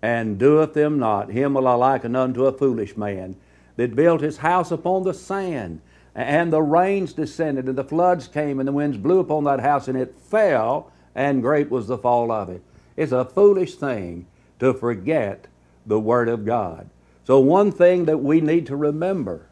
and 0.00 0.38
doeth 0.38 0.74
them 0.74 0.98
not, 0.98 1.30
him 1.30 1.54
will 1.54 1.68
I 1.68 1.74
liken 1.74 2.16
unto 2.16 2.46
a 2.46 2.52
foolish 2.52 2.96
man 2.96 3.36
that 3.76 3.94
built 3.94 4.20
his 4.20 4.38
house 4.38 4.70
upon 4.70 5.04
the 5.04 5.14
sand. 5.14 5.80
And 6.14 6.52
the 6.52 6.62
rains 6.62 7.12
descended, 7.12 7.68
and 7.68 7.78
the 7.78 7.84
floods 7.84 8.28
came, 8.28 8.58
and 8.58 8.68
the 8.68 8.72
winds 8.72 8.98
blew 8.98 9.20
upon 9.20 9.44
that 9.44 9.60
house, 9.60 9.88
and 9.88 9.96
it 9.96 10.18
fell, 10.18 10.92
and 11.14 11.40
great 11.40 11.70
was 11.70 11.86
the 11.86 11.96
fall 11.96 12.30
of 12.30 12.50
it. 12.50 12.62
It's 12.96 13.12
a 13.12 13.24
foolish 13.24 13.76
thing 13.76 14.26
to 14.58 14.74
forget 14.74 15.46
the 15.86 16.00
Word 16.00 16.28
of 16.28 16.44
God. 16.44 16.90
So, 17.24 17.38
one 17.38 17.72
thing 17.72 18.04
that 18.06 18.18
we 18.18 18.40
need 18.40 18.66
to 18.66 18.76
remember 18.76 19.48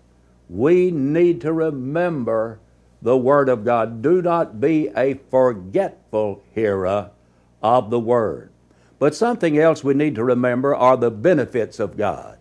we 0.51 0.91
need 0.91 1.41
to 1.43 1.53
remember 1.53 2.59
the 3.03 3.17
Word 3.17 3.49
of 3.49 3.65
God. 3.65 4.03
Do 4.03 4.21
not 4.23 4.61
be 4.61 4.89
a 4.97 5.15
forgetful 5.31 6.43
hearer 6.55 7.11
of 7.63 7.91
the 7.91 8.01
Word. 8.01 8.51
But 8.99 9.15
something 9.15 9.59
else 9.59 9.83
we 9.83 9.95
need 9.95 10.15
to 10.17 10.25
remember 10.25 10.75
are 10.75 10.97
the 10.97 11.11
benefits 11.11 11.81
of 11.81 11.97
God. 11.97 12.39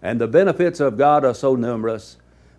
And 0.00 0.20
the 0.20 0.28
benefits 0.28 0.78
of 0.78 0.96
God 0.96 1.24
are 1.24 1.34
so 1.34 1.56
numerous 1.56 2.18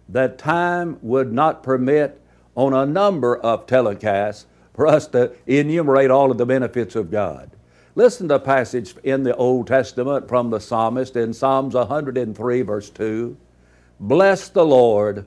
that 0.09 0.37
time 0.37 0.97
would 1.01 1.31
not 1.31 1.63
permit 1.63 2.21
on 2.55 2.73
a 2.73 2.85
number 2.85 3.37
of 3.37 3.65
telecasts 3.65 4.45
for 4.73 4.87
us 4.87 5.07
to 5.07 5.31
enumerate 5.47 6.11
all 6.11 6.31
of 6.31 6.37
the 6.37 6.45
benefits 6.45 6.95
of 6.95 7.11
God. 7.11 7.51
Listen 7.95 8.27
to 8.29 8.35
a 8.35 8.39
passage 8.39 8.95
in 9.03 9.23
the 9.23 9.35
Old 9.35 9.67
Testament 9.67 10.27
from 10.27 10.49
the 10.49 10.59
psalmist 10.59 11.15
in 11.15 11.33
Psalms 11.33 11.75
103, 11.75 12.61
verse 12.61 12.89
2. 12.89 13.37
Bless 13.99 14.49
the 14.49 14.65
Lord, 14.65 15.25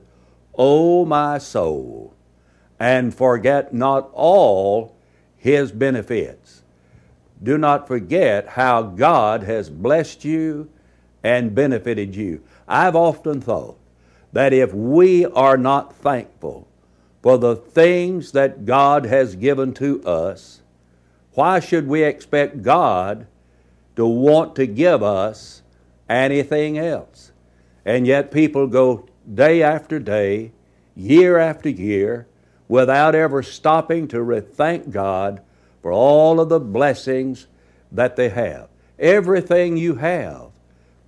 O 0.55 1.05
my 1.05 1.37
soul, 1.37 2.13
and 2.79 3.13
forget 3.13 3.73
not 3.73 4.09
all 4.13 4.95
his 5.37 5.71
benefits. 5.71 6.63
Do 7.41 7.57
not 7.57 7.87
forget 7.87 8.49
how 8.49 8.83
God 8.83 9.43
has 9.43 9.69
blessed 9.69 10.23
you 10.23 10.69
and 11.23 11.55
benefited 11.55 12.15
you. 12.15 12.41
I've 12.67 12.95
often 12.95 13.41
thought 13.41 13.77
that 14.31 14.53
if 14.53 14.73
we 14.73 15.25
are 15.25 15.57
not 15.57 15.93
thankful 15.95 16.67
for 17.21 17.37
the 17.37 17.55
things 17.55 18.31
that 18.31 18.65
God 18.65 19.05
has 19.05 19.35
given 19.35 19.73
to 19.75 20.03
us, 20.03 20.61
why 21.33 21.59
should 21.59 21.87
we 21.87 22.03
expect 22.03 22.61
God 22.61 23.27
to 23.95 24.05
want 24.05 24.55
to 24.55 24.67
give 24.67 25.01
us 25.01 25.61
anything 26.09 26.77
else? 26.77 27.31
And 27.85 28.07
yet 28.07 28.31
people 28.31 28.67
go 28.67 29.07
day 29.31 29.63
after 29.63 29.99
day, 29.99 30.51
year 30.95 31.37
after 31.37 31.69
year, 31.69 32.27
without 32.67 33.15
ever 33.15 33.43
stopping 33.43 34.07
to 34.07 34.41
thank 34.41 34.91
God 34.91 35.41
for 35.81 35.91
all 35.91 36.39
of 36.39 36.49
the 36.49 36.59
blessings 36.59 37.47
that 37.91 38.15
they 38.15 38.29
have. 38.29 38.69
Everything 38.97 39.77
you 39.77 39.95
have 39.95 40.47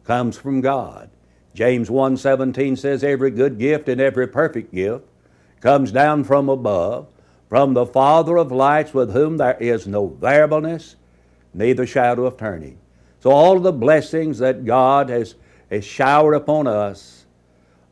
comes 0.04 0.38
from 0.38 0.62
God. 0.62 1.10
James 1.54 1.90
1:17 1.90 2.76
says 2.76 3.04
every 3.04 3.32
good 3.32 3.58
gift 3.58 3.88
and 3.88 4.02
every 4.02 4.28
perfect 4.28 4.74
gift 4.74 5.06
comes 5.62 5.92
down 5.92 6.24
from 6.24 6.50
above 6.50 7.08
from 7.50 7.74
the 7.74 7.86
Father 7.86 8.38
of 8.38 8.52
lights 8.52 8.94
with 8.94 9.14
whom 9.14 9.38
there 9.38 9.58
is 9.60 9.88
no 9.88 10.08
variableness 10.08 10.96
neither 11.54 11.88
shadow 11.88 12.26
of 12.26 12.38
turning. 12.38 12.78
So 13.22 13.32
all 13.32 13.60
the 13.60 13.72
blessings 13.72 14.40
that 14.40 14.66
God 14.66 15.10
has, 15.10 15.36
has 15.72 15.86
showered 15.86 16.34
upon 16.34 16.68
us 16.68 17.25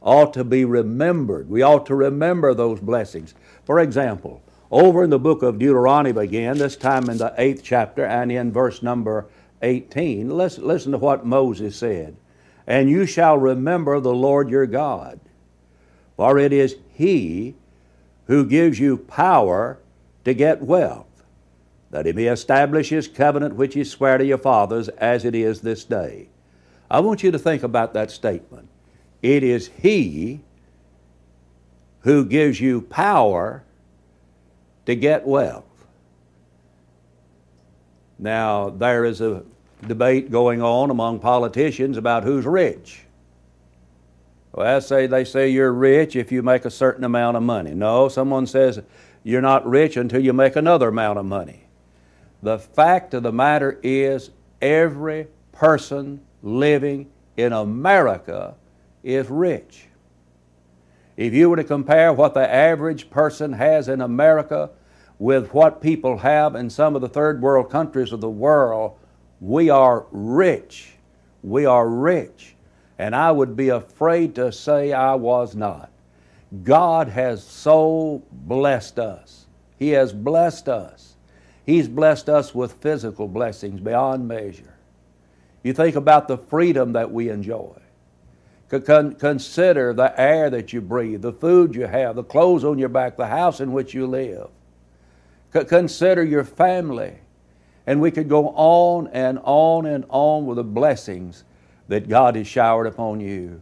ought 0.04 0.34
to 0.34 0.44
be 0.44 0.66
remembered. 0.66 1.50
We 1.50 1.62
ought 1.62 1.86
to 1.88 1.96
remember 1.96 2.54
those 2.54 2.80
blessings. 2.80 3.34
For 3.66 3.80
example, 3.80 4.44
over 4.70 5.04
in 5.04 5.10
the 5.10 5.20
book 5.20 5.42
of 5.42 5.58
Deuteronomy 5.58 6.20
again, 6.22 6.58
this 6.58 6.76
time 6.76 7.10
in 7.10 7.18
the 7.18 7.34
eighth 7.38 7.64
chapter 7.64 8.06
and 8.06 8.32
in 8.32 8.52
verse 8.52 8.84
number 8.84 9.28
18, 9.62 10.30
listen, 10.30 10.68
listen 10.68 10.92
to 10.92 10.98
what 10.98 11.26
Moses 11.26 11.76
said 11.76 12.18
and 12.66 12.90
you 12.90 13.06
shall 13.06 13.38
remember 13.38 14.00
the 14.00 14.14
Lord 14.14 14.50
your 14.50 14.66
God. 14.66 15.20
For 16.16 16.38
it 16.38 16.54
is 16.54 16.78
He 16.94 17.56
who 18.28 18.46
gives 18.46 18.80
you 18.80 18.98
power 18.98 19.80
to 20.24 20.34
get 20.34 20.62
wealth, 20.62 21.24
that 21.92 22.06
He 22.06 22.14
may 22.14 22.28
establish 22.28 22.90
His 22.90 23.08
covenant 23.08 23.56
which 23.56 23.74
He 23.74 23.84
sware 23.84 24.18
to 24.18 24.26
your 24.26 24.38
fathers 24.38 24.90
as 24.90 25.26
it 25.26 25.36
is 25.36 25.62
this 25.62 25.84
day. 25.84 26.30
I 26.90 27.00
want 27.00 27.24
you 27.24 27.32
to 27.32 27.40
think 27.40 27.64
about 27.64 27.94
that 27.94 28.12
statement. 28.12 28.70
It 29.24 29.42
is 29.42 29.72
He 29.82 30.42
who 32.02 32.26
gives 32.26 32.60
you 32.62 32.82
power 32.82 33.64
to 34.86 34.96
get 34.96 35.26
wealth. 35.26 35.64
Now, 38.20 38.70
there 38.70 39.06
is 39.06 39.22
a 39.22 39.44
debate 39.88 40.30
going 40.30 40.62
on 40.62 40.92
among 40.92 41.20
politicians 41.20 41.98
about 41.98 42.24
who's 42.24 42.46
rich. 42.46 43.06
Well, 44.52 44.76
I 44.76 44.80
say 44.80 45.08
they 45.08 45.24
say 45.24 45.50
you're 45.50 45.74
rich 45.74 46.16
if 46.16 46.32
you 46.32 46.44
make 46.44 46.66
a 46.66 46.70
certain 46.70 47.06
amount 47.06 47.38
of 47.38 47.44
money. 47.44 47.74
No, 47.74 48.10
someone 48.10 48.46
says 48.46 48.82
you're 49.24 49.42
not 49.42 49.66
rich 49.66 49.98
until 49.98 50.22
you 50.22 50.34
make 50.34 50.56
another 50.58 50.90
amount 50.90 51.20
of 51.20 51.26
money. 51.26 51.64
The 52.42 52.60
fact 52.60 53.14
of 53.14 53.24
the 53.24 53.32
matter 53.32 53.80
is, 53.82 54.32
every 54.62 55.28
person 55.54 56.20
living 56.42 57.10
in 57.38 57.54
America 57.54 58.56
is 59.04 59.30
rich. 59.30 59.88
If 61.16 61.34
you 61.34 61.50
were 61.50 61.58
to 61.58 61.64
compare 61.64 62.12
what 62.12 62.34
the 62.34 62.52
average 62.52 63.10
person 63.10 63.54
has 63.54 63.88
in 63.88 64.02
America 64.02 64.72
with 65.20 65.54
what 65.54 65.82
people 65.82 66.18
have 66.18 66.56
in 66.56 66.70
some 66.70 66.96
of 66.96 67.02
the 67.02 67.10
third 67.10 67.42
world 67.42 67.70
countries 67.70 68.12
of 68.12 68.22
the 68.22 68.30
world, 68.30 68.98
we 69.40 69.70
are 69.70 70.06
rich. 70.12 70.94
We 71.44 71.66
are 71.66 71.88
rich. 71.88 72.56
And 72.98 73.16
I 73.16 73.32
would 73.32 73.56
be 73.56 73.70
afraid 73.70 74.36
to 74.36 74.52
say 74.52 74.94
I 74.94 75.16
was 75.16 75.56
not. 75.56 75.92
God 76.64 77.10
has 77.10 77.44
so 77.44 78.24
blessed 78.32 79.00
us. 79.00 79.46
He 79.78 79.90
has 79.90 80.14
blessed 80.14 80.70
us. 80.70 81.16
He's 81.66 81.88
blessed 81.88 82.30
us 82.30 82.54
with 82.54 82.74
physical 82.74 83.28
blessings 83.28 83.80
beyond 83.80 84.28
measure. 84.28 84.76
You 85.64 85.74
think 85.74 85.96
about 85.96 86.28
the 86.28 86.38
freedom 86.38 86.94
that 86.94 87.12
we 87.12 87.30
enjoy. 87.30 87.83
Con- 88.70 89.14
consider 89.16 89.94
the 89.94 90.20
air 90.20 90.50
that 90.50 90.74
you 90.74 90.82
breathe, 90.82 91.22
the 91.22 91.34
food 91.34 91.76
you 91.76 91.86
have, 91.86 92.16
the 92.16 92.24
clothes 92.24 92.64
on 92.64 92.80
your 92.80 92.90
back, 92.90 93.18
the 93.18 93.28
house 93.28 93.60
in 93.60 93.72
which 93.72 93.94
you 93.94 94.08
live. 94.08 94.50
C- 95.54 95.66
consider 95.66 96.24
your 96.24 96.44
family. 96.44 97.20
And 97.86 98.02
we 98.02 98.12
could 98.12 98.30
go 98.30 98.50
on 98.50 99.08
and 99.08 99.40
on 99.44 99.86
and 99.86 100.06
on 100.10 100.46
with 100.46 100.58
the 100.58 100.64
blessings 100.64 101.44
that 101.88 102.08
God 102.08 102.36
has 102.36 102.48
showered 102.48 102.88
upon 102.88 103.20
you. 103.20 103.62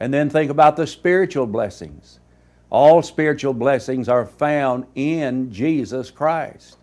And 0.00 0.14
then 0.14 0.30
think 0.30 0.50
about 0.50 0.76
the 0.76 0.86
spiritual 0.86 1.46
blessings. 1.46 2.20
All 2.70 3.02
spiritual 3.02 3.52
blessings 3.52 4.08
are 4.08 4.24
found 4.24 4.86
in 4.94 5.52
Jesus 5.52 6.10
Christ. 6.10 6.78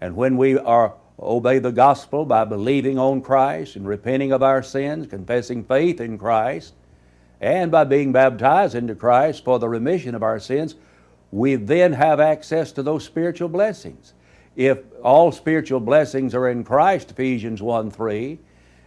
And 0.00 0.14
when 0.14 0.36
we 0.36 0.56
are 0.58 0.94
obey 1.18 1.58
the 1.58 1.72
gospel 1.72 2.24
by 2.24 2.44
believing 2.44 2.98
on 2.98 3.22
Christ 3.22 3.76
and 3.76 3.86
repenting 3.86 4.32
of 4.32 4.42
our 4.42 4.62
sins, 4.62 5.06
confessing 5.06 5.64
faith 5.64 6.00
in 6.00 6.18
Christ, 6.18 6.74
and 7.40 7.70
by 7.70 7.84
being 7.84 8.12
baptized 8.12 8.74
into 8.74 8.94
Christ 8.94 9.44
for 9.44 9.58
the 9.58 9.68
remission 9.68 10.14
of 10.14 10.22
our 10.22 10.38
sins, 10.38 10.74
we 11.30 11.54
then 11.56 11.92
have 11.92 12.20
access 12.20 12.72
to 12.72 12.82
those 12.82 13.04
spiritual 13.04 13.48
blessings. 13.48 14.14
If 14.54 14.78
all 15.02 15.32
spiritual 15.32 15.80
blessings 15.80 16.34
are 16.34 16.48
in 16.48 16.64
Christ, 16.64 17.10
Ephesians 17.10 17.60
1 17.60 17.90
3, 17.90 18.38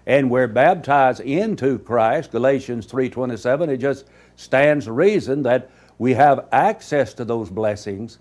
and 0.08 0.32
we're 0.32 0.48
baptized 0.48 1.22
into 1.22 1.78
Christ, 1.78 2.32
Galatians 2.32 2.88
3:27, 2.88 3.70
it 3.70 3.78
just 3.78 4.06
stands 4.36 4.86
to 4.86 4.92
reason 4.92 5.44
that 5.44 5.70
we 6.00 6.16
have 6.16 6.48
access 6.52 7.14
to 7.16 7.26
those 7.26 7.50
blessings 7.50 8.18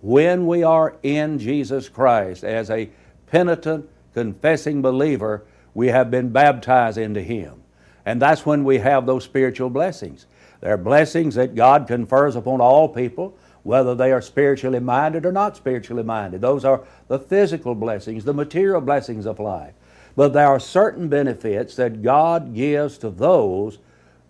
when 0.00 0.46
we 0.46 0.62
are 0.62 0.94
in 1.02 1.38
Jesus 1.38 1.88
Christ 1.88 2.44
as 2.44 2.70
a 2.70 2.88
penitent, 3.30 3.88
confessing 4.14 4.82
believer, 4.82 5.44
we 5.74 5.88
have 5.88 6.10
been 6.10 6.30
baptized 6.30 6.98
into 6.98 7.22
Him. 7.22 7.62
And 8.04 8.22
that's 8.22 8.46
when 8.46 8.64
we 8.64 8.78
have 8.78 9.06
those 9.06 9.24
spiritual 9.24 9.70
blessings. 9.70 10.26
They're 10.60 10.76
blessings 10.76 11.34
that 11.36 11.54
God 11.54 11.86
confers 11.86 12.36
upon 12.36 12.60
all 12.60 12.88
people, 12.88 13.36
whether 13.62 13.94
they 13.94 14.12
are 14.12 14.22
spiritually 14.22 14.80
minded 14.80 15.26
or 15.26 15.32
not 15.32 15.56
spiritually 15.56 16.02
minded. 16.02 16.40
Those 16.40 16.64
are 16.64 16.84
the 17.08 17.18
physical 17.18 17.74
blessings, 17.74 18.24
the 18.24 18.34
material 18.34 18.80
blessings 18.80 19.26
of 19.26 19.38
life. 19.38 19.74
But 20.16 20.32
there 20.32 20.46
are 20.48 20.58
certain 20.58 21.08
benefits 21.08 21.76
that 21.76 22.02
God 22.02 22.54
gives 22.54 22.98
to 22.98 23.10
those 23.10 23.78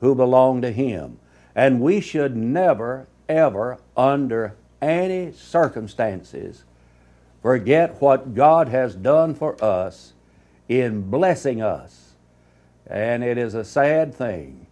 who 0.00 0.14
belong 0.14 0.60
to 0.62 0.70
Him. 0.70 1.18
And 1.54 1.80
we 1.80 2.00
should 2.00 2.36
never, 2.36 3.06
ever, 3.28 3.78
under 3.96 4.54
any 4.82 5.32
circumstances, 5.32 6.64
forget 7.42 8.00
what 8.00 8.34
God 8.34 8.68
has 8.68 8.94
done 8.94 9.34
for 9.34 9.62
us 9.62 10.12
in 10.68 11.10
blessing 11.10 11.62
us. 11.62 12.12
And 12.86 13.22
it 13.22 13.38
is 13.38 13.54
a 13.54 13.64
sad 13.64 14.14
thing 14.14 14.66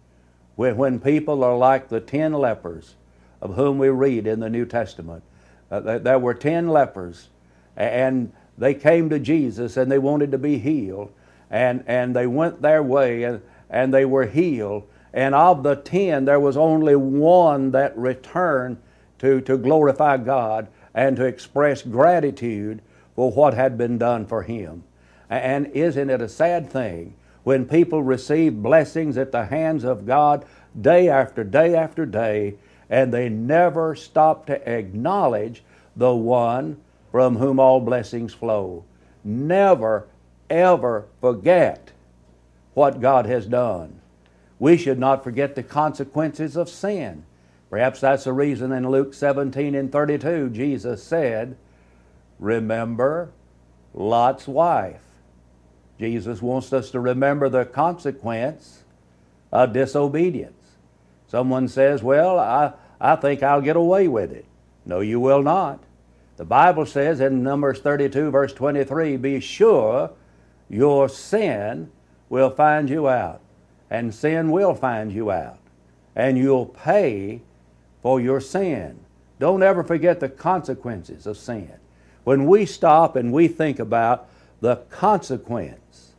when, 0.55 0.77
when 0.77 0.99
people 0.99 1.43
are 1.43 1.57
like 1.57 1.89
the 1.89 1.99
ten 1.99 2.33
lepers 2.33 2.95
of 3.41 3.55
whom 3.55 3.77
we 3.77 3.89
read 3.89 4.25
in 4.25 4.39
the 4.39 4.49
New 4.49 4.65
Testament. 4.65 5.23
Uh, 5.69 5.99
there 5.99 6.19
were 6.19 6.33
ten 6.33 6.69
lepers, 6.69 7.29
and 7.75 8.31
they 8.57 8.73
came 8.73 9.09
to 9.09 9.19
Jesus 9.19 9.77
and 9.77 9.91
they 9.91 9.99
wanted 9.99 10.31
to 10.31 10.37
be 10.37 10.57
healed, 10.57 11.11
and, 11.51 11.83
and 11.87 12.15
they 12.15 12.25
went 12.25 12.61
their 12.61 12.81
way 12.81 13.23
and, 13.23 13.41
and 13.69 13.93
they 13.93 14.05
were 14.05 14.25
healed. 14.25 14.83
And 15.13 15.35
of 15.35 15.63
the 15.63 15.75
ten, 15.75 16.25
there 16.25 16.39
was 16.39 16.57
only 16.57 16.95
one 16.95 17.71
that 17.71 17.97
returned 17.97 18.77
to, 19.19 19.41
to 19.41 19.57
glorify 19.57 20.17
God 20.17 20.67
and 20.97 21.15
to 21.15 21.25
express 21.25 21.83
gratitude 21.83 22.81
for 23.15 23.31
what 23.31 23.53
had 23.53 23.77
been 23.77 23.99
done 23.99 24.25
for 24.25 24.41
him. 24.41 24.83
And 25.29 25.67
isn't 25.67 26.09
it 26.09 26.21
a 26.21 26.27
sad 26.27 26.71
thing 26.71 27.13
when 27.43 27.67
people 27.67 28.01
receive 28.01 28.63
blessings 28.63 29.15
at 29.15 29.31
the 29.31 29.45
hands 29.45 29.83
of 29.83 30.07
God 30.07 30.43
day 30.81 31.07
after 31.07 31.43
day 31.43 31.75
after 31.75 32.07
day, 32.07 32.55
and 32.89 33.13
they 33.13 33.29
never 33.29 33.95
stop 33.95 34.47
to 34.47 34.67
acknowledge 34.67 35.63
the 35.95 36.15
one 36.15 36.77
from 37.11 37.35
whom 37.35 37.59
all 37.59 37.79
blessings 37.79 38.33
flow? 38.33 38.83
Never, 39.23 40.07
ever 40.49 41.05
forget 41.21 41.91
what 42.73 43.01
God 43.01 43.27
has 43.27 43.45
done. 43.45 44.01
We 44.57 44.77
should 44.77 44.97
not 44.97 45.23
forget 45.23 45.53
the 45.53 45.61
consequences 45.61 46.57
of 46.57 46.69
sin. 46.69 47.23
Perhaps 47.69 47.99
that's 47.99 48.23
the 48.23 48.33
reason 48.33 48.71
in 48.71 48.89
Luke 48.89 49.13
17 49.13 49.75
and 49.75 49.91
32 49.91 50.49
Jesus 50.51 51.03
said, 51.03 51.57
Remember 52.39 53.31
Lot's 53.93 54.47
wife. 54.47 55.01
Jesus 55.99 56.41
wants 56.41 56.71
us 56.71 56.91
to 56.91 56.99
remember 56.99 57.49
the 57.49 57.65
consequence 57.65 58.83
of 59.51 59.73
disobedience. 59.73 60.53
Someone 61.27 61.67
says, 61.67 62.03
Well, 62.03 62.39
I, 62.39 62.73
I 63.01 63.15
think 63.15 63.43
I'll 63.43 63.61
get 63.61 63.75
away 63.75 64.07
with 64.07 64.31
it. 64.31 64.45
No, 64.85 65.01
you 65.01 65.19
will 65.19 65.43
not. 65.43 65.83
The 66.37 66.45
Bible 66.45 66.85
says 66.85 67.19
in 67.19 67.43
Numbers 67.43 67.79
32, 67.79 68.29
verse 68.29 68.53
23, 68.53 69.17
Be 69.17 69.39
sure 69.39 70.11
your 70.69 71.09
sin 71.09 71.91
will 72.29 72.51
find 72.51 72.89
you 72.89 73.09
out, 73.09 73.41
and 73.89 74.13
sin 74.13 74.51
will 74.51 74.75
find 74.75 75.11
you 75.11 75.31
out, 75.31 75.57
and 76.15 76.37
you'll 76.37 76.67
pay 76.67 77.41
for 78.01 78.19
your 78.19 78.39
sin. 78.39 78.99
Don't 79.39 79.63
ever 79.63 79.83
forget 79.83 80.19
the 80.19 80.29
consequences 80.29 81.27
of 81.27 81.37
sin. 81.37 81.73
When 82.23 82.45
we 82.45 82.65
stop 82.65 83.15
and 83.15 83.31
we 83.31 83.47
think 83.47 83.79
about 83.79 84.27
the 84.61 84.77
consequence 84.89 86.13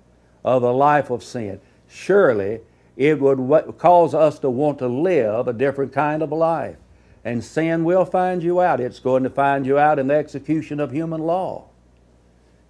of 0.45 0.63
a 0.63 0.71
life 0.71 1.11
of 1.11 1.23
sin, 1.23 1.61
surely 1.89 2.61
it 2.97 3.21
would 3.21 3.79
cause 3.79 4.15
us 4.15 4.39
to 4.41 4.51
want 4.51 4.79
to 4.79 4.89
live 4.89 5.49
a 5.49 5.53
different 5.53 5.93
kind 5.93 6.23
of 6.23 6.33
life. 6.33 6.77
And 7.25 7.45
sin 7.45 7.85
will 7.85 8.05
find 8.05 8.43
you 8.43 8.61
out. 8.61 8.81
It's 8.81 9.01
going 9.01 9.25
to 9.25 9.31
find 9.31 9.67
you 9.67 9.79
out 9.79 9.99
in 9.99 10.07
the 10.07 10.15
execution 10.15 10.81
of 10.81 10.93
human 10.93 11.21
law. 11.21 11.67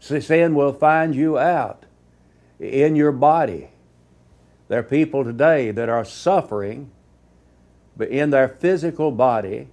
Sin 0.01 0.55
will 0.55 0.73
find 0.73 1.14
you 1.14 1.38
out 1.38 1.85
in 2.59 2.97
your 2.97 3.12
body. 3.12 3.68
There 4.68 4.81
are 4.81 4.85
people 4.85 5.25
today 5.25 5.71
that 5.71 5.88
are 5.88 6.05
suffering 6.05 6.90
in 8.01 8.31
their 8.31 8.49
physical 8.49 9.11
body 9.11 9.69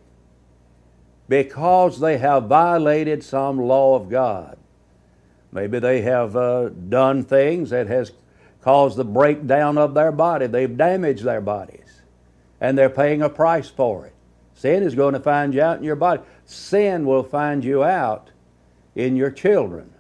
because 1.28 2.00
they 2.00 2.18
have 2.18 2.46
violated 2.46 3.24
some 3.24 3.60
law 3.60 3.96
of 3.96 4.10
God. 4.10 4.58
Maybe 5.52 5.80
they 5.80 6.02
have 6.02 6.36
uh, 6.36 6.70
done 6.70 7.24
things 7.24 7.70
that 7.70 7.88
has 7.88 8.12
caused 8.62 8.98
the 8.98 9.06
breakdown 9.06 9.78
of 9.78 9.94
their 9.94 10.12
body. 10.12 10.48
They've 10.48 10.76
damaged 10.76 11.24
their 11.24 11.42
bodies, 11.42 12.02
and 12.60 12.78
they're 12.78 12.90
paying 12.90 13.22
a 13.22 13.30
price 13.30 13.70
for 13.70 14.06
it. 14.06 14.14
Sin 14.56 14.84
is 14.84 14.96
going 14.96 15.14
to 15.14 15.20
find 15.20 15.54
you 15.54 15.62
out 15.62 15.78
in 15.78 15.84
your 15.84 15.96
body. 15.96 16.22
Sin 16.46 17.06
will 17.06 17.24
find 17.24 17.64
you 17.64 17.84
out 17.84 18.30
in 18.96 19.16
your 19.16 19.32
children. 19.32 19.92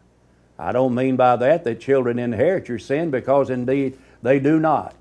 I 0.58 0.72
don't 0.72 0.96
mean 0.96 1.16
by 1.16 1.36
that 1.36 1.64
that 1.64 1.80
children 1.80 2.20
inherit 2.20 2.68
your 2.68 2.80
sin, 2.80 3.12
because 3.12 3.50
indeed 3.50 3.98
they 4.22 4.40
do 4.40 4.60
not. 4.60 4.96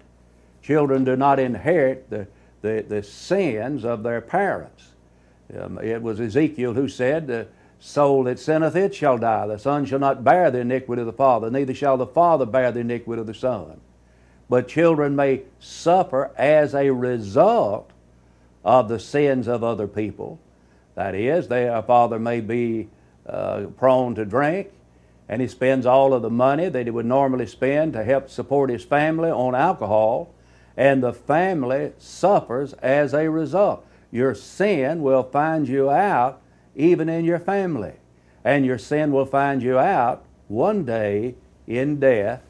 Children 0.63 1.05
do 1.05 1.17
not 1.17 1.39
inherit 1.39 2.11
the 2.11 2.27
the, 2.65 2.83
the 2.89 3.03
sins 3.03 3.85
of 3.85 4.03
their 4.03 4.23
parents. 4.23 4.89
Um, 5.57 5.79
it 5.79 6.03
was 6.03 6.19
Ezekiel 6.19 6.73
who 6.73 6.89
said, 6.89 7.27
The 7.27 7.47
soul 7.79 8.25
that 8.25 8.39
sinneth, 8.39 8.75
it 8.75 8.95
shall 8.95 9.19
die. 9.19 9.47
The 9.47 9.59
son 9.59 9.85
shall 9.85 9.99
not 9.99 10.25
bear 10.25 10.51
the 10.51 10.61
iniquity 10.61 11.01
of 11.01 11.07
the 11.07 11.13
father, 11.13 11.51
neither 11.51 11.75
shall 11.75 11.99
the 11.99 12.07
father 12.07 12.47
bear 12.47 12.73
the 12.73 12.81
iniquity 12.81 13.21
of 13.21 13.27
the 13.27 13.35
son. 13.35 13.81
But 14.49 14.67
children 14.67 15.15
may 15.15 15.43
suffer 15.61 16.31
as 16.39 16.75
a 16.75 16.91
result 16.91 17.91
of 18.65 18.89
the 18.89 18.99
sins 18.99 19.47
of 19.47 19.63
other 19.63 19.87
people. 19.87 20.39
That 20.95 21.15
is, 21.15 21.49
their 21.49 21.83
father 21.83 22.19
may 22.19 22.41
be 22.41 22.89
uh, 23.27 23.67
prone 23.77 24.15
to 24.15 24.25
drink, 24.25 24.71
and 25.29 25.43
he 25.43 25.49
spends 25.49 25.85
all 25.85 26.15
of 26.15 26.23
the 26.23 26.31
money 26.31 26.71
that 26.71 26.87
he 26.87 26.91
would 26.91 27.05
normally 27.05 27.47
spend 27.47 27.93
to 27.93 28.05
help 28.05 28.31
support 28.31 28.71
his 28.71 28.85
family 28.85 29.29
on 29.29 29.55
alcohol 29.55 30.31
and 30.77 31.03
the 31.03 31.13
family 31.13 31.93
suffers 31.99 32.73
as 32.75 33.15
a 33.15 33.31
result. 33.31 33.87
Your 34.11 34.35
sin 34.35 35.03
will 35.03 35.23
find 35.23 35.69
you 35.69 35.91
out 35.91 36.41
even 36.75 37.09
in 37.09 37.25
your 37.25 37.39
family, 37.39 37.95
and 38.45 38.67
your 38.67 38.79
sin 38.79 39.13
will 39.13 39.27
find 39.27 39.63
you 39.63 39.79
out 39.79 40.25
one 40.49 40.85
day 40.85 41.35
in 41.67 41.99
death, 41.99 42.43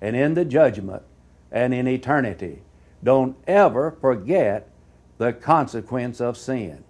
and 0.00 0.16
in 0.16 0.34
the 0.34 0.44
judgment 0.44 1.02
and 1.50 1.72
in 1.72 1.86
eternity. 1.86 2.62
Don't 3.02 3.36
ever 3.46 3.90
forget 3.90 4.68
the 5.18 5.32
consequence 5.32 6.20
of 6.20 6.36
sin. 6.36 6.84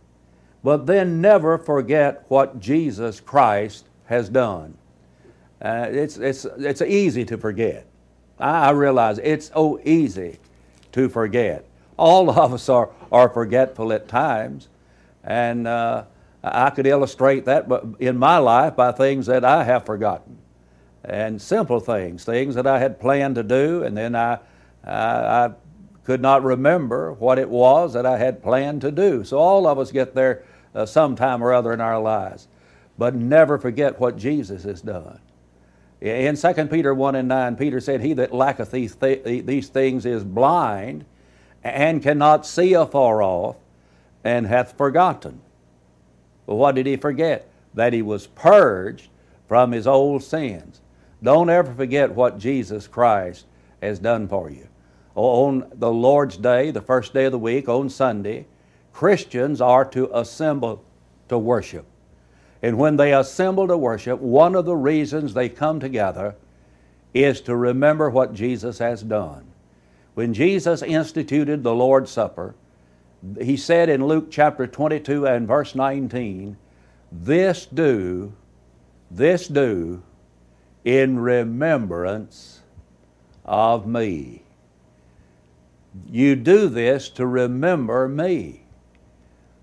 But 0.62 0.86
then 0.86 1.20
never 1.20 1.58
forget 1.58 2.24
what 2.28 2.60
Jesus 2.60 3.20
Christ 3.20 3.86
has 4.06 4.28
done. 4.28 4.76
Uh, 5.60 5.86
it's, 5.90 6.16
it's, 6.18 6.44
it's 6.44 6.82
easy 6.82 7.24
to 7.24 7.38
forget. 7.38 7.86
I, 8.38 8.68
I 8.68 8.70
realize 8.70 9.18
it's 9.18 9.48
so 9.48 9.80
easy 9.84 10.38
to 10.98 11.08
forget. 11.08 11.64
All 11.96 12.28
of 12.38 12.52
us 12.52 12.68
are, 12.68 12.90
are 13.10 13.28
forgetful 13.28 13.92
at 13.92 14.08
times. 14.08 14.68
And 15.24 15.66
uh, 15.66 16.04
I 16.42 16.70
could 16.70 16.86
illustrate 16.86 17.44
that 17.46 17.66
in 17.98 18.18
my 18.18 18.38
life 18.38 18.76
by 18.76 18.92
things 18.92 19.26
that 19.26 19.44
I 19.44 19.64
have 19.64 19.86
forgotten. 19.86 20.38
And 21.04 21.40
simple 21.40 21.80
things, 21.80 22.24
things 22.24 22.54
that 22.56 22.66
I 22.66 22.78
had 22.78 23.00
planned 23.00 23.36
to 23.36 23.42
do, 23.42 23.82
and 23.82 23.96
then 23.96 24.14
I, 24.14 24.38
I, 24.84 24.92
I 24.92 25.50
could 26.04 26.20
not 26.20 26.42
remember 26.42 27.12
what 27.12 27.38
it 27.38 27.48
was 27.48 27.92
that 27.92 28.04
I 28.04 28.18
had 28.18 28.42
planned 28.42 28.80
to 28.82 28.90
do. 28.90 29.24
So 29.24 29.38
all 29.38 29.66
of 29.66 29.78
us 29.78 29.92
get 29.92 30.14
there 30.14 30.42
uh, 30.74 30.84
sometime 30.84 31.42
or 31.42 31.52
other 31.52 31.72
in 31.72 31.80
our 31.80 32.00
lives. 32.00 32.48
But 32.98 33.14
never 33.14 33.58
forget 33.58 34.00
what 34.00 34.16
Jesus 34.16 34.64
has 34.64 34.82
done. 34.82 35.20
In 36.00 36.36
2 36.36 36.66
Peter 36.66 36.94
1 36.94 37.14
and 37.16 37.28
9, 37.28 37.56
Peter 37.56 37.80
said, 37.80 38.00
He 38.00 38.12
that 38.14 38.32
lacketh 38.32 38.70
these, 38.70 38.94
th- 38.94 39.44
these 39.44 39.68
things 39.68 40.06
is 40.06 40.22
blind 40.22 41.04
and 41.64 42.02
cannot 42.02 42.46
see 42.46 42.72
afar 42.74 43.22
off 43.22 43.56
and 44.22 44.46
hath 44.46 44.76
forgotten. 44.76 45.40
But 46.46 46.54
what 46.54 46.76
did 46.76 46.86
he 46.86 46.96
forget? 46.96 47.50
That 47.74 47.92
he 47.92 48.02
was 48.02 48.28
purged 48.28 49.08
from 49.48 49.72
his 49.72 49.86
old 49.86 50.22
sins. 50.22 50.80
Don't 51.22 51.50
ever 51.50 51.74
forget 51.74 52.12
what 52.14 52.38
Jesus 52.38 52.86
Christ 52.86 53.46
has 53.82 53.98
done 53.98 54.28
for 54.28 54.50
you. 54.50 54.68
On 55.16 55.68
the 55.74 55.90
Lord's 55.90 56.36
Day, 56.36 56.70
the 56.70 56.80
first 56.80 57.12
day 57.12 57.24
of 57.24 57.32
the 57.32 57.38
week, 57.38 57.68
on 57.68 57.90
Sunday, 57.90 58.46
Christians 58.92 59.60
are 59.60 59.84
to 59.86 60.08
assemble 60.16 60.84
to 61.28 61.38
worship. 61.38 61.86
And 62.62 62.78
when 62.78 62.96
they 62.96 63.12
assemble 63.12 63.68
to 63.68 63.76
worship, 63.76 64.20
one 64.20 64.54
of 64.54 64.64
the 64.64 64.76
reasons 64.76 65.34
they 65.34 65.48
come 65.48 65.78
together 65.78 66.34
is 67.14 67.40
to 67.42 67.56
remember 67.56 68.10
what 68.10 68.34
Jesus 68.34 68.78
has 68.78 69.02
done. 69.02 69.46
When 70.14 70.34
Jesus 70.34 70.82
instituted 70.82 71.62
the 71.62 71.74
Lord's 71.74 72.10
Supper, 72.10 72.54
he 73.40 73.56
said 73.56 73.88
in 73.88 74.06
Luke 74.06 74.30
chapter 74.30 74.66
22 74.66 75.26
and 75.26 75.46
verse 75.46 75.74
19, 75.74 76.56
This 77.10 77.66
do, 77.66 78.32
this 79.10 79.46
do 79.48 80.02
in 80.84 81.18
remembrance 81.18 82.60
of 83.44 83.86
me. 83.86 84.42
You 86.10 86.36
do 86.36 86.68
this 86.68 87.08
to 87.10 87.26
remember 87.26 88.08
me. 88.08 88.62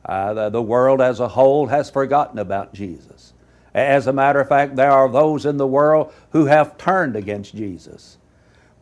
Uh, 0.05 0.33
the, 0.33 0.49
the 0.49 0.61
world 0.61 1.01
as 1.01 1.19
a 1.19 1.27
whole 1.27 1.67
has 1.67 1.89
forgotten 1.89 2.37
about 2.37 2.73
Jesus. 2.73 3.33
As 3.73 4.07
a 4.07 4.13
matter 4.13 4.39
of 4.39 4.47
fact, 4.47 4.75
there 4.75 4.91
are 4.91 5.09
those 5.09 5.45
in 5.45 5.57
the 5.57 5.67
world 5.67 6.13
who 6.29 6.45
have 6.45 6.77
turned 6.77 7.15
against 7.15 7.55
Jesus. 7.55 8.17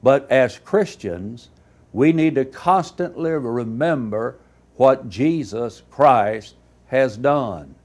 But 0.04 0.30
as 0.30 0.60
Christians, 0.60 1.50
we 1.94 2.12
need 2.12 2.36
to 2.36 2.46
constantly 2.46 3.32
remember 3.32 4.38
what 4.76 5.10
Jesus 5.10 5.82
Christ 5.90 6.56
has 6.88 7.16
done. 7.16 7.76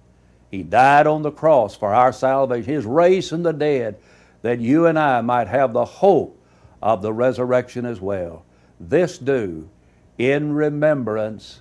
He 0.51 0.62
died 0.62 1.07
on 1.07 1.22
the 1.22 1.31
cross 1.31 1.77
for 1.77 1.94
our 1.94 2.12
salvation. 2.12 2.72
His 2.72 2.85
is 2.85 2.87
raised 2.87 3.31
from 3.31 3.42
the 3.42 3.53
dead 3.53 3.98
that 4.42 4.61
you 4.61 4.87
and 4.87 4.98
I 4.98 5.20
might 5.20 5.48
have 5.48 5.72
the 5.72 5.85
hope 5.85 6.38
of 6.83 7.03
the 7.03 7.12
resurrection 7.12 7.85
as 7.85 8.01
well. 8.01 8.44
This 8.81 9.18
do 9.18 9.68
in 10.16 10.53
remembrance 10.53 11.61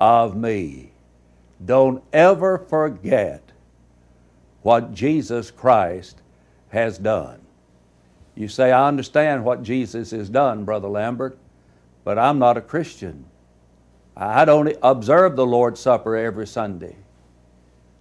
of 0.00 0.36
me. 0.36 0.89
Don't 1.64 2.02
ever 2.12 2.58
forget 2.58 3.42
what 4.62 4.94
Jesus 4.94 5.50
Christ 5.50 6.20
has 6.68 6.98
done. 6.98 7.40
You 8.34 8.48
say, 8.48 8.72
I 8.72 8.88
understand 8.88 9.44
what 9.44 9.62
Jesus 9.62 10.12
has 10.12 10.28
done, 10.28 10.64
Brother 10.64 10.88
Lambert, 10.88 11.36
but 12.04 12.18
I'm 12.18 12.38
not 12.38 12.56
a 12.56 12.62
Christian. 12.62 13.24
I 14.16 14.44
don't 14.44 14.76
observe 14.82 15.36
the 15.36 15.46
Lord's 15.46 15.80
Supper 15.80 16.16
every 16.16 16.46
Sunday. 16.46 16.96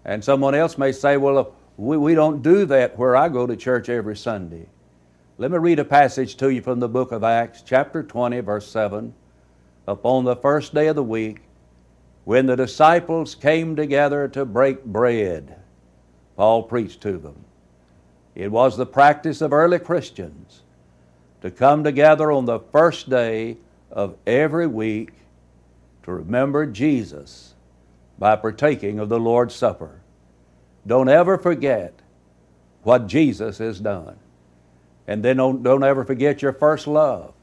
And 0.05 0.23
someone 0.23 0.55
else 0.55 0.77
may 0.77 0.91
say, 0.91 1.17
well, 1.17 1.53
we, 1.77 1.97
we 1.97 2.15
don't 2.15 2.41
do 2.41 2.65
that 2.65 2.97
where 2.97 3.15
I 3.15 3.29
go 3.29 3.47
to 3.47 3.55
church 3.55 3.89
every 3.89 4.15
Sunday. 4.15 4.67
Let 5.37 5.51
me 5.51 5.57
read 5.57 5.79
a 5.79 5.85
passage 5.85 6.35
to 6.37 6.49
you 6.49 6.61
from 6.61 6.79
the 6.79 6.89
book 6.89 7.11
of 7.11 7.23
Acts, 7.23 7.61
chapter 7.61 8.03
20, 8.03 8.39
verse 8.41 8.67
7. 8.67 9.13
Upon 9.87 10.25
the 10.25 10.35
first 10.35 10.73
day 10.73 10.87
of 10.87 10.95
the 10.95 11.03
week, 11.03 11.41
when 12.29 12.45
the 12.45 12.55
disciples 12.55 13.33
came 13.33 13.75
together 13.75 14.27
to 14.27 14.45
break 14.45 14.85
bread, 14.85 15.55
Paul 16.35 16.61
preached 16.61 17.01
to 17.01 17.17
them. 17.17 17.43
It 18.35 18.51
was 18.51 18.77
the 18.77 18.85
practice 18.85 19.41
of 19.41 19.51
early 19.51 19.79
Christians 19.79 20.61
to 21.41 21.49
come 21.49 21.83
together 21.83 22.31
on 22.31 22.45
the 22.45 22.59
first 22.59 23.09
day 23.09 23.57
of 23.89 24.15
every 24.27 24.67
week 24.67 25.13
to 26.03 26.11
remember 26.11 26.67
Jesus 26.67 27.55
by 28.19 28.35
partaking 28.35 28.99
of 28.99 29.09
the 29.09 29.19
Lord's 29.19 29.55
Supper. 29.55 29.99
Don't 30.85 31.09
ever 31.09 31.35
forget 31.35 31.99
what 32.83 33.07
Jesus 33.07 33.57
has 33.57 33.79
done. 33.79 34.17
And 35.07 35.23
then 35.23 35.37
don't, 35.37 35.63
don't 35.63 35.83
ever 35.83 36.05
forget 36.05 36.43
your 36.43 36.53
first 36.53 36.85
love. 36.85 37.33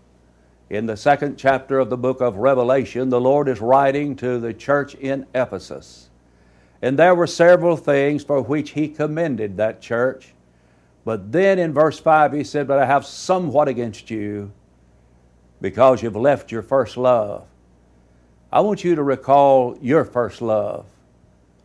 In 0.68 0.86
the 0.86 0.96
second 0.96 1.36
chapter 1.36 1.78
of 1.78 1.90
the 1.90 1.96
book 1.96 2.20
of 2.20 2.38
Revelation, 2.38 3.08
the 3.08 3.20
Lord 3.20 3.48
is 3.48 3.60
writing 3.60 4.16
to 4.16 4.40
the 4.40 4.52
church 4.52 4.96
in 4.96 5.26
Ephesus. 5.32 6.10
And 6.82 6.98
there 6.98 7.14
were 7.14 7.28
several 7.28 7.76
things 7.76 8.24
for 8.24 8.42
which 8.42 8.70
He 8.70 8.88
commended 8.88 9.56
that 9.56 9.80
church. 9.80 10.34
But 11.04 11.30
then 11.30 11.60
in 11.60 11.72
verse 11.72 12.00
5, 12.00 12.32
He 12.32 12.42
said, 12.42 12.66
But 12.66 12.80
I 12.80 12.86
have 12.86 13.06
somewhat 13.06 13.68
against 13.68 14.10
you 14.10 14.50
because 15.60 16.02
you've 16.02 16.16
left 16.16 16.50
your 16.50 16.62
first 16.62 16.96
love. 16.96 17.46
I 18.50 18.60
want 18.60 18.82
you 18.82 18.96
to 18.96 19.02
recall 19.02 19.78
your 19.80 20.04
first 20.04 20.42
love 20.42 20.86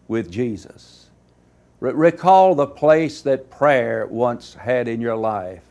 with 0.07 0.31
Jesus. 0.31 1.09
Re- 1.79 1.91
recall 1.91 2.53
the 2.53 2.67
place 2.67 3.21
that 3.23 3.49
prayer 3.49 4.05
once 4.05 4.53
had 4.53 4.87
in 4.87 5.01
your 5.01 5.15
life. 5.15 5.63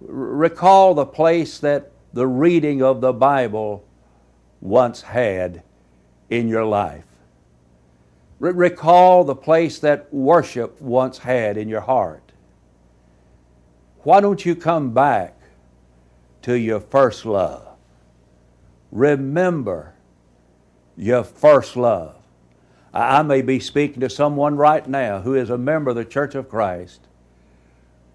Recall 0.00 0.94
the 0.94 1.06
place 1.06 1.58
that 1.60 1.90
the 2.12 2.26
reading 2.26 2.82
of 2.82 3.00
the 3.00 3.12
Bible 3.12 3.84
once 4.60 5.02
had 5.02 5.62
in 6.28 6.48
your 6.48 6.64
life. 6.64 7.06
Re- 8.38 8.52
recall 8.52 9.24
the 9.24 9.36
place 9.36 9.78
that 9.80 10.12
worship 10.12 10.80
once 10.80 11.18
had 11.18 11.56
in 11.56 11.68
your 11.68 11.82
heart. 11.82 12.32
Why 14.02 14.20
don't 14.20 14.44
you 14.44 14.56
come 14.56 14.92
back 14.92 15.36
to 16.42 16.54
your 16.54 16.80
first 16.80 17.24
love? 17.26 17.68
Remember 18.90 19.94
your 20.96 21.22
first 21.22 21.76
love. 21.76 22.16
I 22.92 23.22
may 23.22 23.42
be 23.42 23.60
speaking 23.60 24.00
to 24.00 24.10
someone 24.10 24.56
right 24.56 24.86
now 24.88 25.20
who 25.20 25.34
is 25.34 25.48
a 25.48 25.58
member 25.58 25.90
of 25.90 25.96
the 25.96 26.04
Church 26.04 26.34
of 26.34 26.48
Christ 26.48 27.00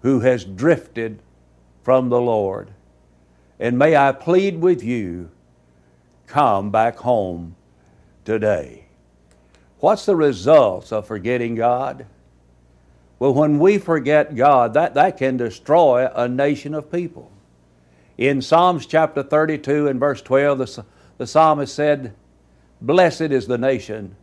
who 0.02 0.20
has 0.20 0.44
drifted 0.44 1.20
from 1.82 2.10
the 2.10 2.20
Lord. 2.20 2.72
And 3.58 3.78
may 3.78 3.96
I 3.96 4.12
plead 4.12 4.60
with 4.60 4.82
you, 4.82 5.30
come 6.26 6.70
back 6.70 6.98
home 6.98 7.56
today. 8.24 8.86
What's 9.78 10.06
the 10.06 10.16
results 10.16 10.92
of 10.92 11.06
forgetting 11.06 11.54
God? 11.54 12.06
Well, 13.18 13.32
when 13.32 13.58
we 13.58 13.78
forget 13.78 14.34
God, 14.34 14.74
that, 14.74 14.94
that 14.94 15.16
can 15.16 15.36
destroy 15.36 16.08
a 16.14 16.28
nation 16.28 16.74
of 16.74 16.92
people. 16.92 17.30
In 18.18 18.42
Psalms 18.42 18.86
chapter 18.86 19.22
32 19.22 19.88
and 19.88 20.00
verse 20.00 20.20
12, 20.22 20.58
the, 20.58 20.84
the 21.18 21.26
psalmist 21.26 21.74
said, 21.74 22.14
Blessed 22.80 23.22
is 23.22 23.46
the 23.46 23.58
nation 23.58 24.16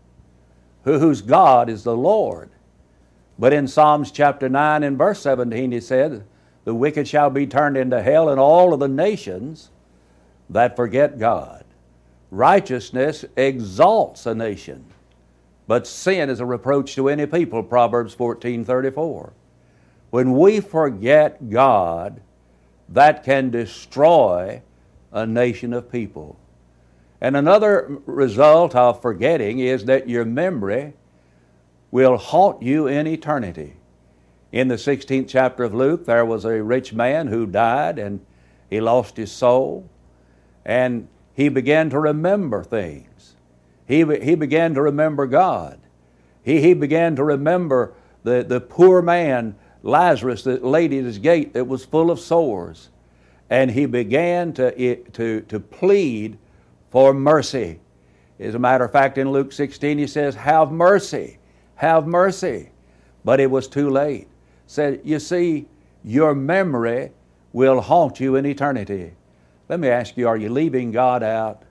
whose 0.84 1.22
God 1.22 1.70
is 1.70 1.84
the 1.84 1.96
Lord. 1.96 2.50
But 3.40 3.54
in 3.54 3.68
Psalms 3.68 4.12
chapter 4.12 4.50
9 4.50 4.84
and 4.84 4.98
verse 4.98 5.22
17, 5.22 5.72
he 5.72 5.80
said, 5.80 6.26
The 6.66 6.74
wicked 6.74 7.08
shall 7.08 7.30
be 7.30 7.48
turned 7.48 7.78
into 7.78 8.02
hell, 8.02 8.30
and 8.30 8.40
all 8.40 8.74
of 8.74 8.80
the 8.80 8.88
nations 8.88 9.70
that 10.50 10.76
forget 10.76 11.20
God. 11.20 11.66
Righteousness 12.32 13.26
exalts 13.36 14.26
a 14.26 14.34
nation, 14.34 14.86
but 15.68 15.86
sin 15.86 16.30
is 16.30 16.40
a 16.40 16.46
reproach 16.46 16.96
to 16.96 17.10
any 17.10 17.26
people, 17.26 17.64
Proverbs 17.64 18.14
14 18.14 18.66
34. 18.66 19.34
When 20.10 20.38
we 20.38 20.60
forget 20.60 21.50
God, 21.50 22.22
that 22.90 23.24
can 23.24 23.50
destroy 23.50 24.62
a 25.12 25.26
nation 25.26 25.74
of 25.74 25.92
people. 25.92 26.38
And 27.22 27.38
another 27.38 28.00
result 28.06 28.76
of 28.76 29.02
forgetting 29.02 29.60
is 29.60 29.86
that 29.86 30.10
your 30.10 30.26
memory 30.26 30.94
will 31.92 32.18
haunt 32.18 32.62
you 32.62 32.88
in 32.88 33.08
eternity. 33.08 33.76
In 34.54 34.68
the 34.68 34.76
16th 34.76 35.28
chapter 35.28 35.64
of 35.64 35.74
Luke, 35.74 36.06
there 36.06 36.24
was 36.24 36.46
a 36.46 36.62
rich 36.62 36.94
man 36.94 37.26
who 37.26 37.48
died 37.48 37.98
and 37.98 38.24
he 38.70 38.80
lost 38.80 39.18
his 39.18 39.32
soul. 39.32 39.90
And 40.64 41.08
he 41.34 41.50
began 41.50 41.90
to 41.90 42.00
remember 42.00 42.64
things. 42.64 43.36
He, 43.88 44.06
he 44.22 44.36
began 44.36 44.76
to 44.76 44.82
remember 44.84 45.26
God. 45.26 45.80
He, 46.44 46.62
he 46.62 46.76
began 46.76 47.16
to 47.16 47.24
remember 47.24 47.96
the, 48.22 48.44
the 48.44 48.62
poor 48.62 49.02
man, 49.02 49.56
Lazarus, 49.82 50.44
that 50.44 50.64
laid 50.64 50.94
at 50.94 51.04
his 51.04 51.18
gate 51.18 51.54
that 51.54 51.66
was 51.66 51.84
full 51.84 52.12
of 52.12 52.20
sores. 52.20 52.90
And 53.50 53.72
he 53.72 53.88
began 53.88 54.54
to, 54.54 54.96
to, 55.14 55.42
to 55.42 55.60
plead 55.60 56.38
for 56.92 57.12
mercy. 57.12 57.80
As 58.40 58.54
a 58.54 58.60
matter 58.60 58.86
of 58.86 58.92
fact, 58.92 59.18
in 59.18 59.32
Luke 59.32 59.52
16, 59.52 59.98
he 59.98 60.06
says, 60.06 60.36
Have 60.36 60.72
mercy, 60.72 61.40
have 61.74 62.06
mercy. 62.06 62.70
But 63.26 63.40
it 63.40 63.50
was 63.50 63.68
too 63.68 63.90
late. 63.90 64.28
Said, 64.68 65.02
You 65.04 65.20
see, 65.20 65.68
your 66.04 66.36
memory 66.36 67.12
will 67.52 67.82
haunt 67.82 68.20
you 68.20 68.36
in 68.36 68.46
eternity. 68.46 69.14
Let 69.70 69.80
me 69.80 69.88
ask 69.88 70.18
you, 70.18 70.28
are 70.28 70.38
you 70.38 70.50
leaving 70.50 70.92
God 70.92 71.24
out? 71.24 71.64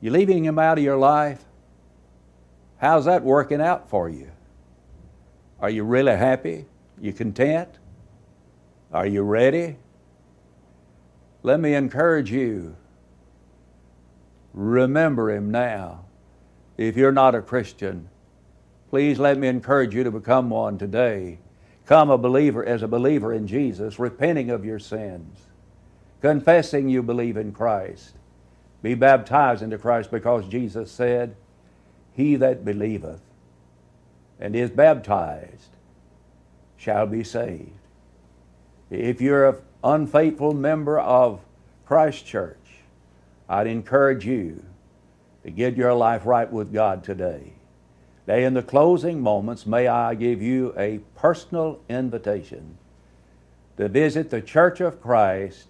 You 0.00 0.10
leaving 0.10 0.44
Him 0.44 0.58
out 0.58 0.78
of 0.78 0.84
your 0.84 0.96
life? 0.96 1.44
How's 2.78 3.06
that 3.06 3.24
working 3.24 3.60
out 3.60 3.88
for 3.88 4.08
you? 4.08 4.30
Are 5.60 5.70
you 5.70 5.84
really 5.84 6.16
happy? 6.16 6.66
You 7.00 7.12
content? 7.12 7.68
Are 8.92 9.06
you 9.06 9.22
ready? 9.22 9.76
Let 11.42 11.60
me 11.60 11.74
encourage 11.74 12.30
you. 12.30 12.76
Remember 14.52 15.30
Him 15.30 15.50
now. 15.50 16.04
If 16.76 16.96
you're 16.96 17.12
not 17.12 17.34
a 17.34 17.42
Christian, 17.42 18.08
please 18.90 19.18
let 19.18 19.38
me 19.38 19.48
encourage 19.48 19.94
you 19.94 20.04
to 20.04 20.10
become 20.10 20.50
one 20.50 20.78
today. 20.78 21.38
Come 21.86 22.10
a 22.10 22.18
believer 22.18 22.64
as 22.64 22.82
a 22.82 22.88
believer 22.88 23.32
in 23.32 23.46
Jesus, 23.46 23.98
repenting 23.98 24.50
of 24.50 24.64
your 24.64 24.78
sins, 24.78 25.38
confessing 26.20 26.88
you 26.88 27.02
believe 27.02 27.36
in 27.36 27.52
Christ. 27.52 28.14
Be 28.82 28.94
baptized 28.94 29.62
into 29.62 29.78
Christ 29.78 30.10
because 30.10 30.46
Jesus 30.46 30.90
said, 30.90 31.34
He 32.14 32.36
that 32.36 32.64
believeth 32.64 33.22
and 34.38 34.54
is 34.54 34.70
baptized 34.70 35.70
shall 36.76 37.06
be 37.06 37.24
saved. 37.24 37.72
If 38.90 39.20
you're 39.20 39.48
an 39.48 39.56
unfaithful 39.82 40.54
member 40.54 40.98
of 40.98 41.40
Christ 41.86 42.24
Church, 42.24 42.56
I'd 43.48 43.66
encourage 43.66 44.24
you 44.24 44.64
to 45.42 45.50
get 45.50 45.76
your 45.76 45.94
life 45.94 46.24
right 46.24 46.50
with 46.50 46.72
God 46.72 47.02
today. 47.02 47.52
Now, 48.28 48.34
in 48.34 48.52
the 48.52 48.62
closing 48.62 49.22
moments, 49.22 49.64
may 49.64 49.88
I 49.88 50.14
give 50.14 50.42
you 50.42 50.74
a 50.76 51.00
personal 51.16 51.80
invitation 51.88 52.76
to 53.78 53.88
visit 53.88 54.28
the 54.28 54.42
Church 54.42 54.82
of 54.82 55.00
Christ 55.00 55.68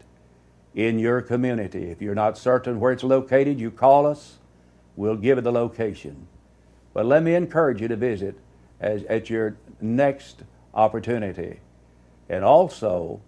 in 0.75 0.99
your 0.99 1.23
community. 1.23 1.85
If 1.85 2.03
you're 2.03 2.16
not 2.16 2.37
certain 2.37 2.81
where 2.81 2.90
it's 2.90 3.05
located, 3.05 3.61
you 3.61 3.71
call 3.71 4.07
us. 4.07 4.38
We'll 4.97 5.14
give 5.14 5.38
you 5.38 5.42
the 5.42 5.53
location. 5.53 6.27
But 6.92 7.07
let 7.07 7.23
me 7.23 7.37
encourage 7.37 7.81
you 7.81 7.87
to 7.87 7.97
visit 7.97 8.37
as, 8.81 9.05
at 9.05 9.31
your 9.31 9.57
next 9.81 10.42
opportunity. 10.75 11.61
And 12.29 12.42
also, 12.42 13.21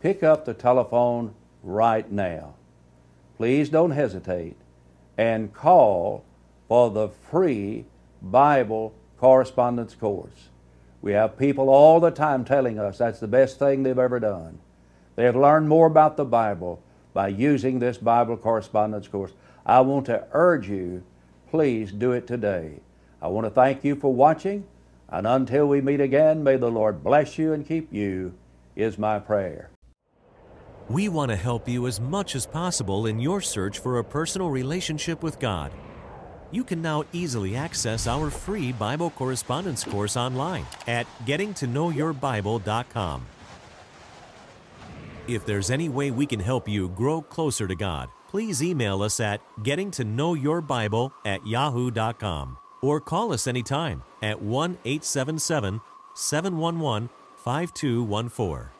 pick 0.00 0.22
up 0.22 0.44
the 0.44 0.54
telephone 0.54 1.34
right 1.64 2.08
now. 2.08 2.54
Please 3.36 3.68
don't 3.68 3.90
hesitate 3.90 4.56
and 5.18 5.52
call 5.52 6.24
for 6.68 6.88
the 6.88 7.08
free 7.08 7.86
Bible 8.22 8.94
correspondence 9.18 9.94
course. 9.94 10.48
We 11.02 11.12
have 11.12 11.38
people 11.38 11.68
all 11.68 12.00
the 12.00 12.10
time 12.10 12.44
telling 12.44 12.78
us 12.78 12.98
that's 12.98 13.20
the 13.20 13.28
best 13.28 13.58
thing 13.58 13.82
they've 13.82 13.98
ever 13.98 14.20
done. 14.20 14.58
They 15.16 15.24
have 15.24 15.36
learned 15.36 15.68
more 15.68 15.86
about 15.86 16.16
the 16.16 16.24
Bible 16.24 16.82
by 17.12 17.28
using 17.28 17.78
this 17.78 17.98
Bible 17.98 18.36
correspondence 18.36 19.08
course. 19.08 19.32
I 19.64 19.80
want 19.80 20.06
to 20.06 20.26
urge 20.32 20.68
you, 20.68 21.02
please 21.50 21.92
do 21.92 22.12
it 22.12 22.26
today. 22.26 22.80
I 23.22 23.28
want 23.28 23.46
to 23.46 23.50
thank 23.50 23.84
you 23.84 23.96
for 23.96 24.12
watching. 24.12 24.66
And 25.08 25.26
until 25.26 25.66
we 25.66 25.80
meet 25.80 26.00
again, 26.00 26.44
may 26.44 26.56
the 26.56 26.70
Lord 26.70 27.02
bless 27.02 27.36
you 27.36 27.52
and 27.52 27.66
keep 27.66 27.92
you, 27.92 28.34
is 28.76 28.96
my 28.96 29.18
prayer. 29.18 29.70
We 30.88 31.08
want 31.08 31.30
to 31.30 31.36
help 31.36 31.68
you 31.68 31.86
as 31.86 32.00
much 32.00 32.34
as 32.34 32.46
possible 32.46 33.06
in 33.06 33.20
your 33.20 33.40
search 33.40 33.78
for 33.78 33.98
a 33.98 34.04
personal 34.04 34.50
relationship 34.50 35.22
with 35.22 35.38
God. 35.38 35.72
You 36.50 36.64
can 36.64 36.82
now 36.82 37.04
easily 37.12 37.54
access 37.54 38.06
our 38.06 38.30
free 38.30 38.72
Bible 38.72 39.10
correspondence 39.10 39.84
course 39.84 40.16
online 40.16 40.66
at 40.86 41.06
gettingtoknowyourbible.com. 41.24 43.26
If 45.28 45.46
there's 45.46 45.70
any 45.70 45.88
way 45.88 46.10
we 46.10 46.26
can 46.26 46.40
help 46.40 46.68
you 46.68 46.88
grow 46.88 47.22
closer 47.22 47.68
to 47.68 47.76
God, 47.76 48.08
please 48.28 48.62
email 48.62 49.02
us 49.02 49.20
at 49.20 49.40
gettingtoknowyourbible 49.62 51.12
at 51.24 51.46
yahoo.com 51.46 52.58
or 52.82 53.00
call 53.00 53.32
us 53.32 53.46
anytime 53.46 54.02
at 54.22 54.42
1 54.42 54.78
877 54.84 55.80
711 56.14 57.10
5214. 57.36 58.79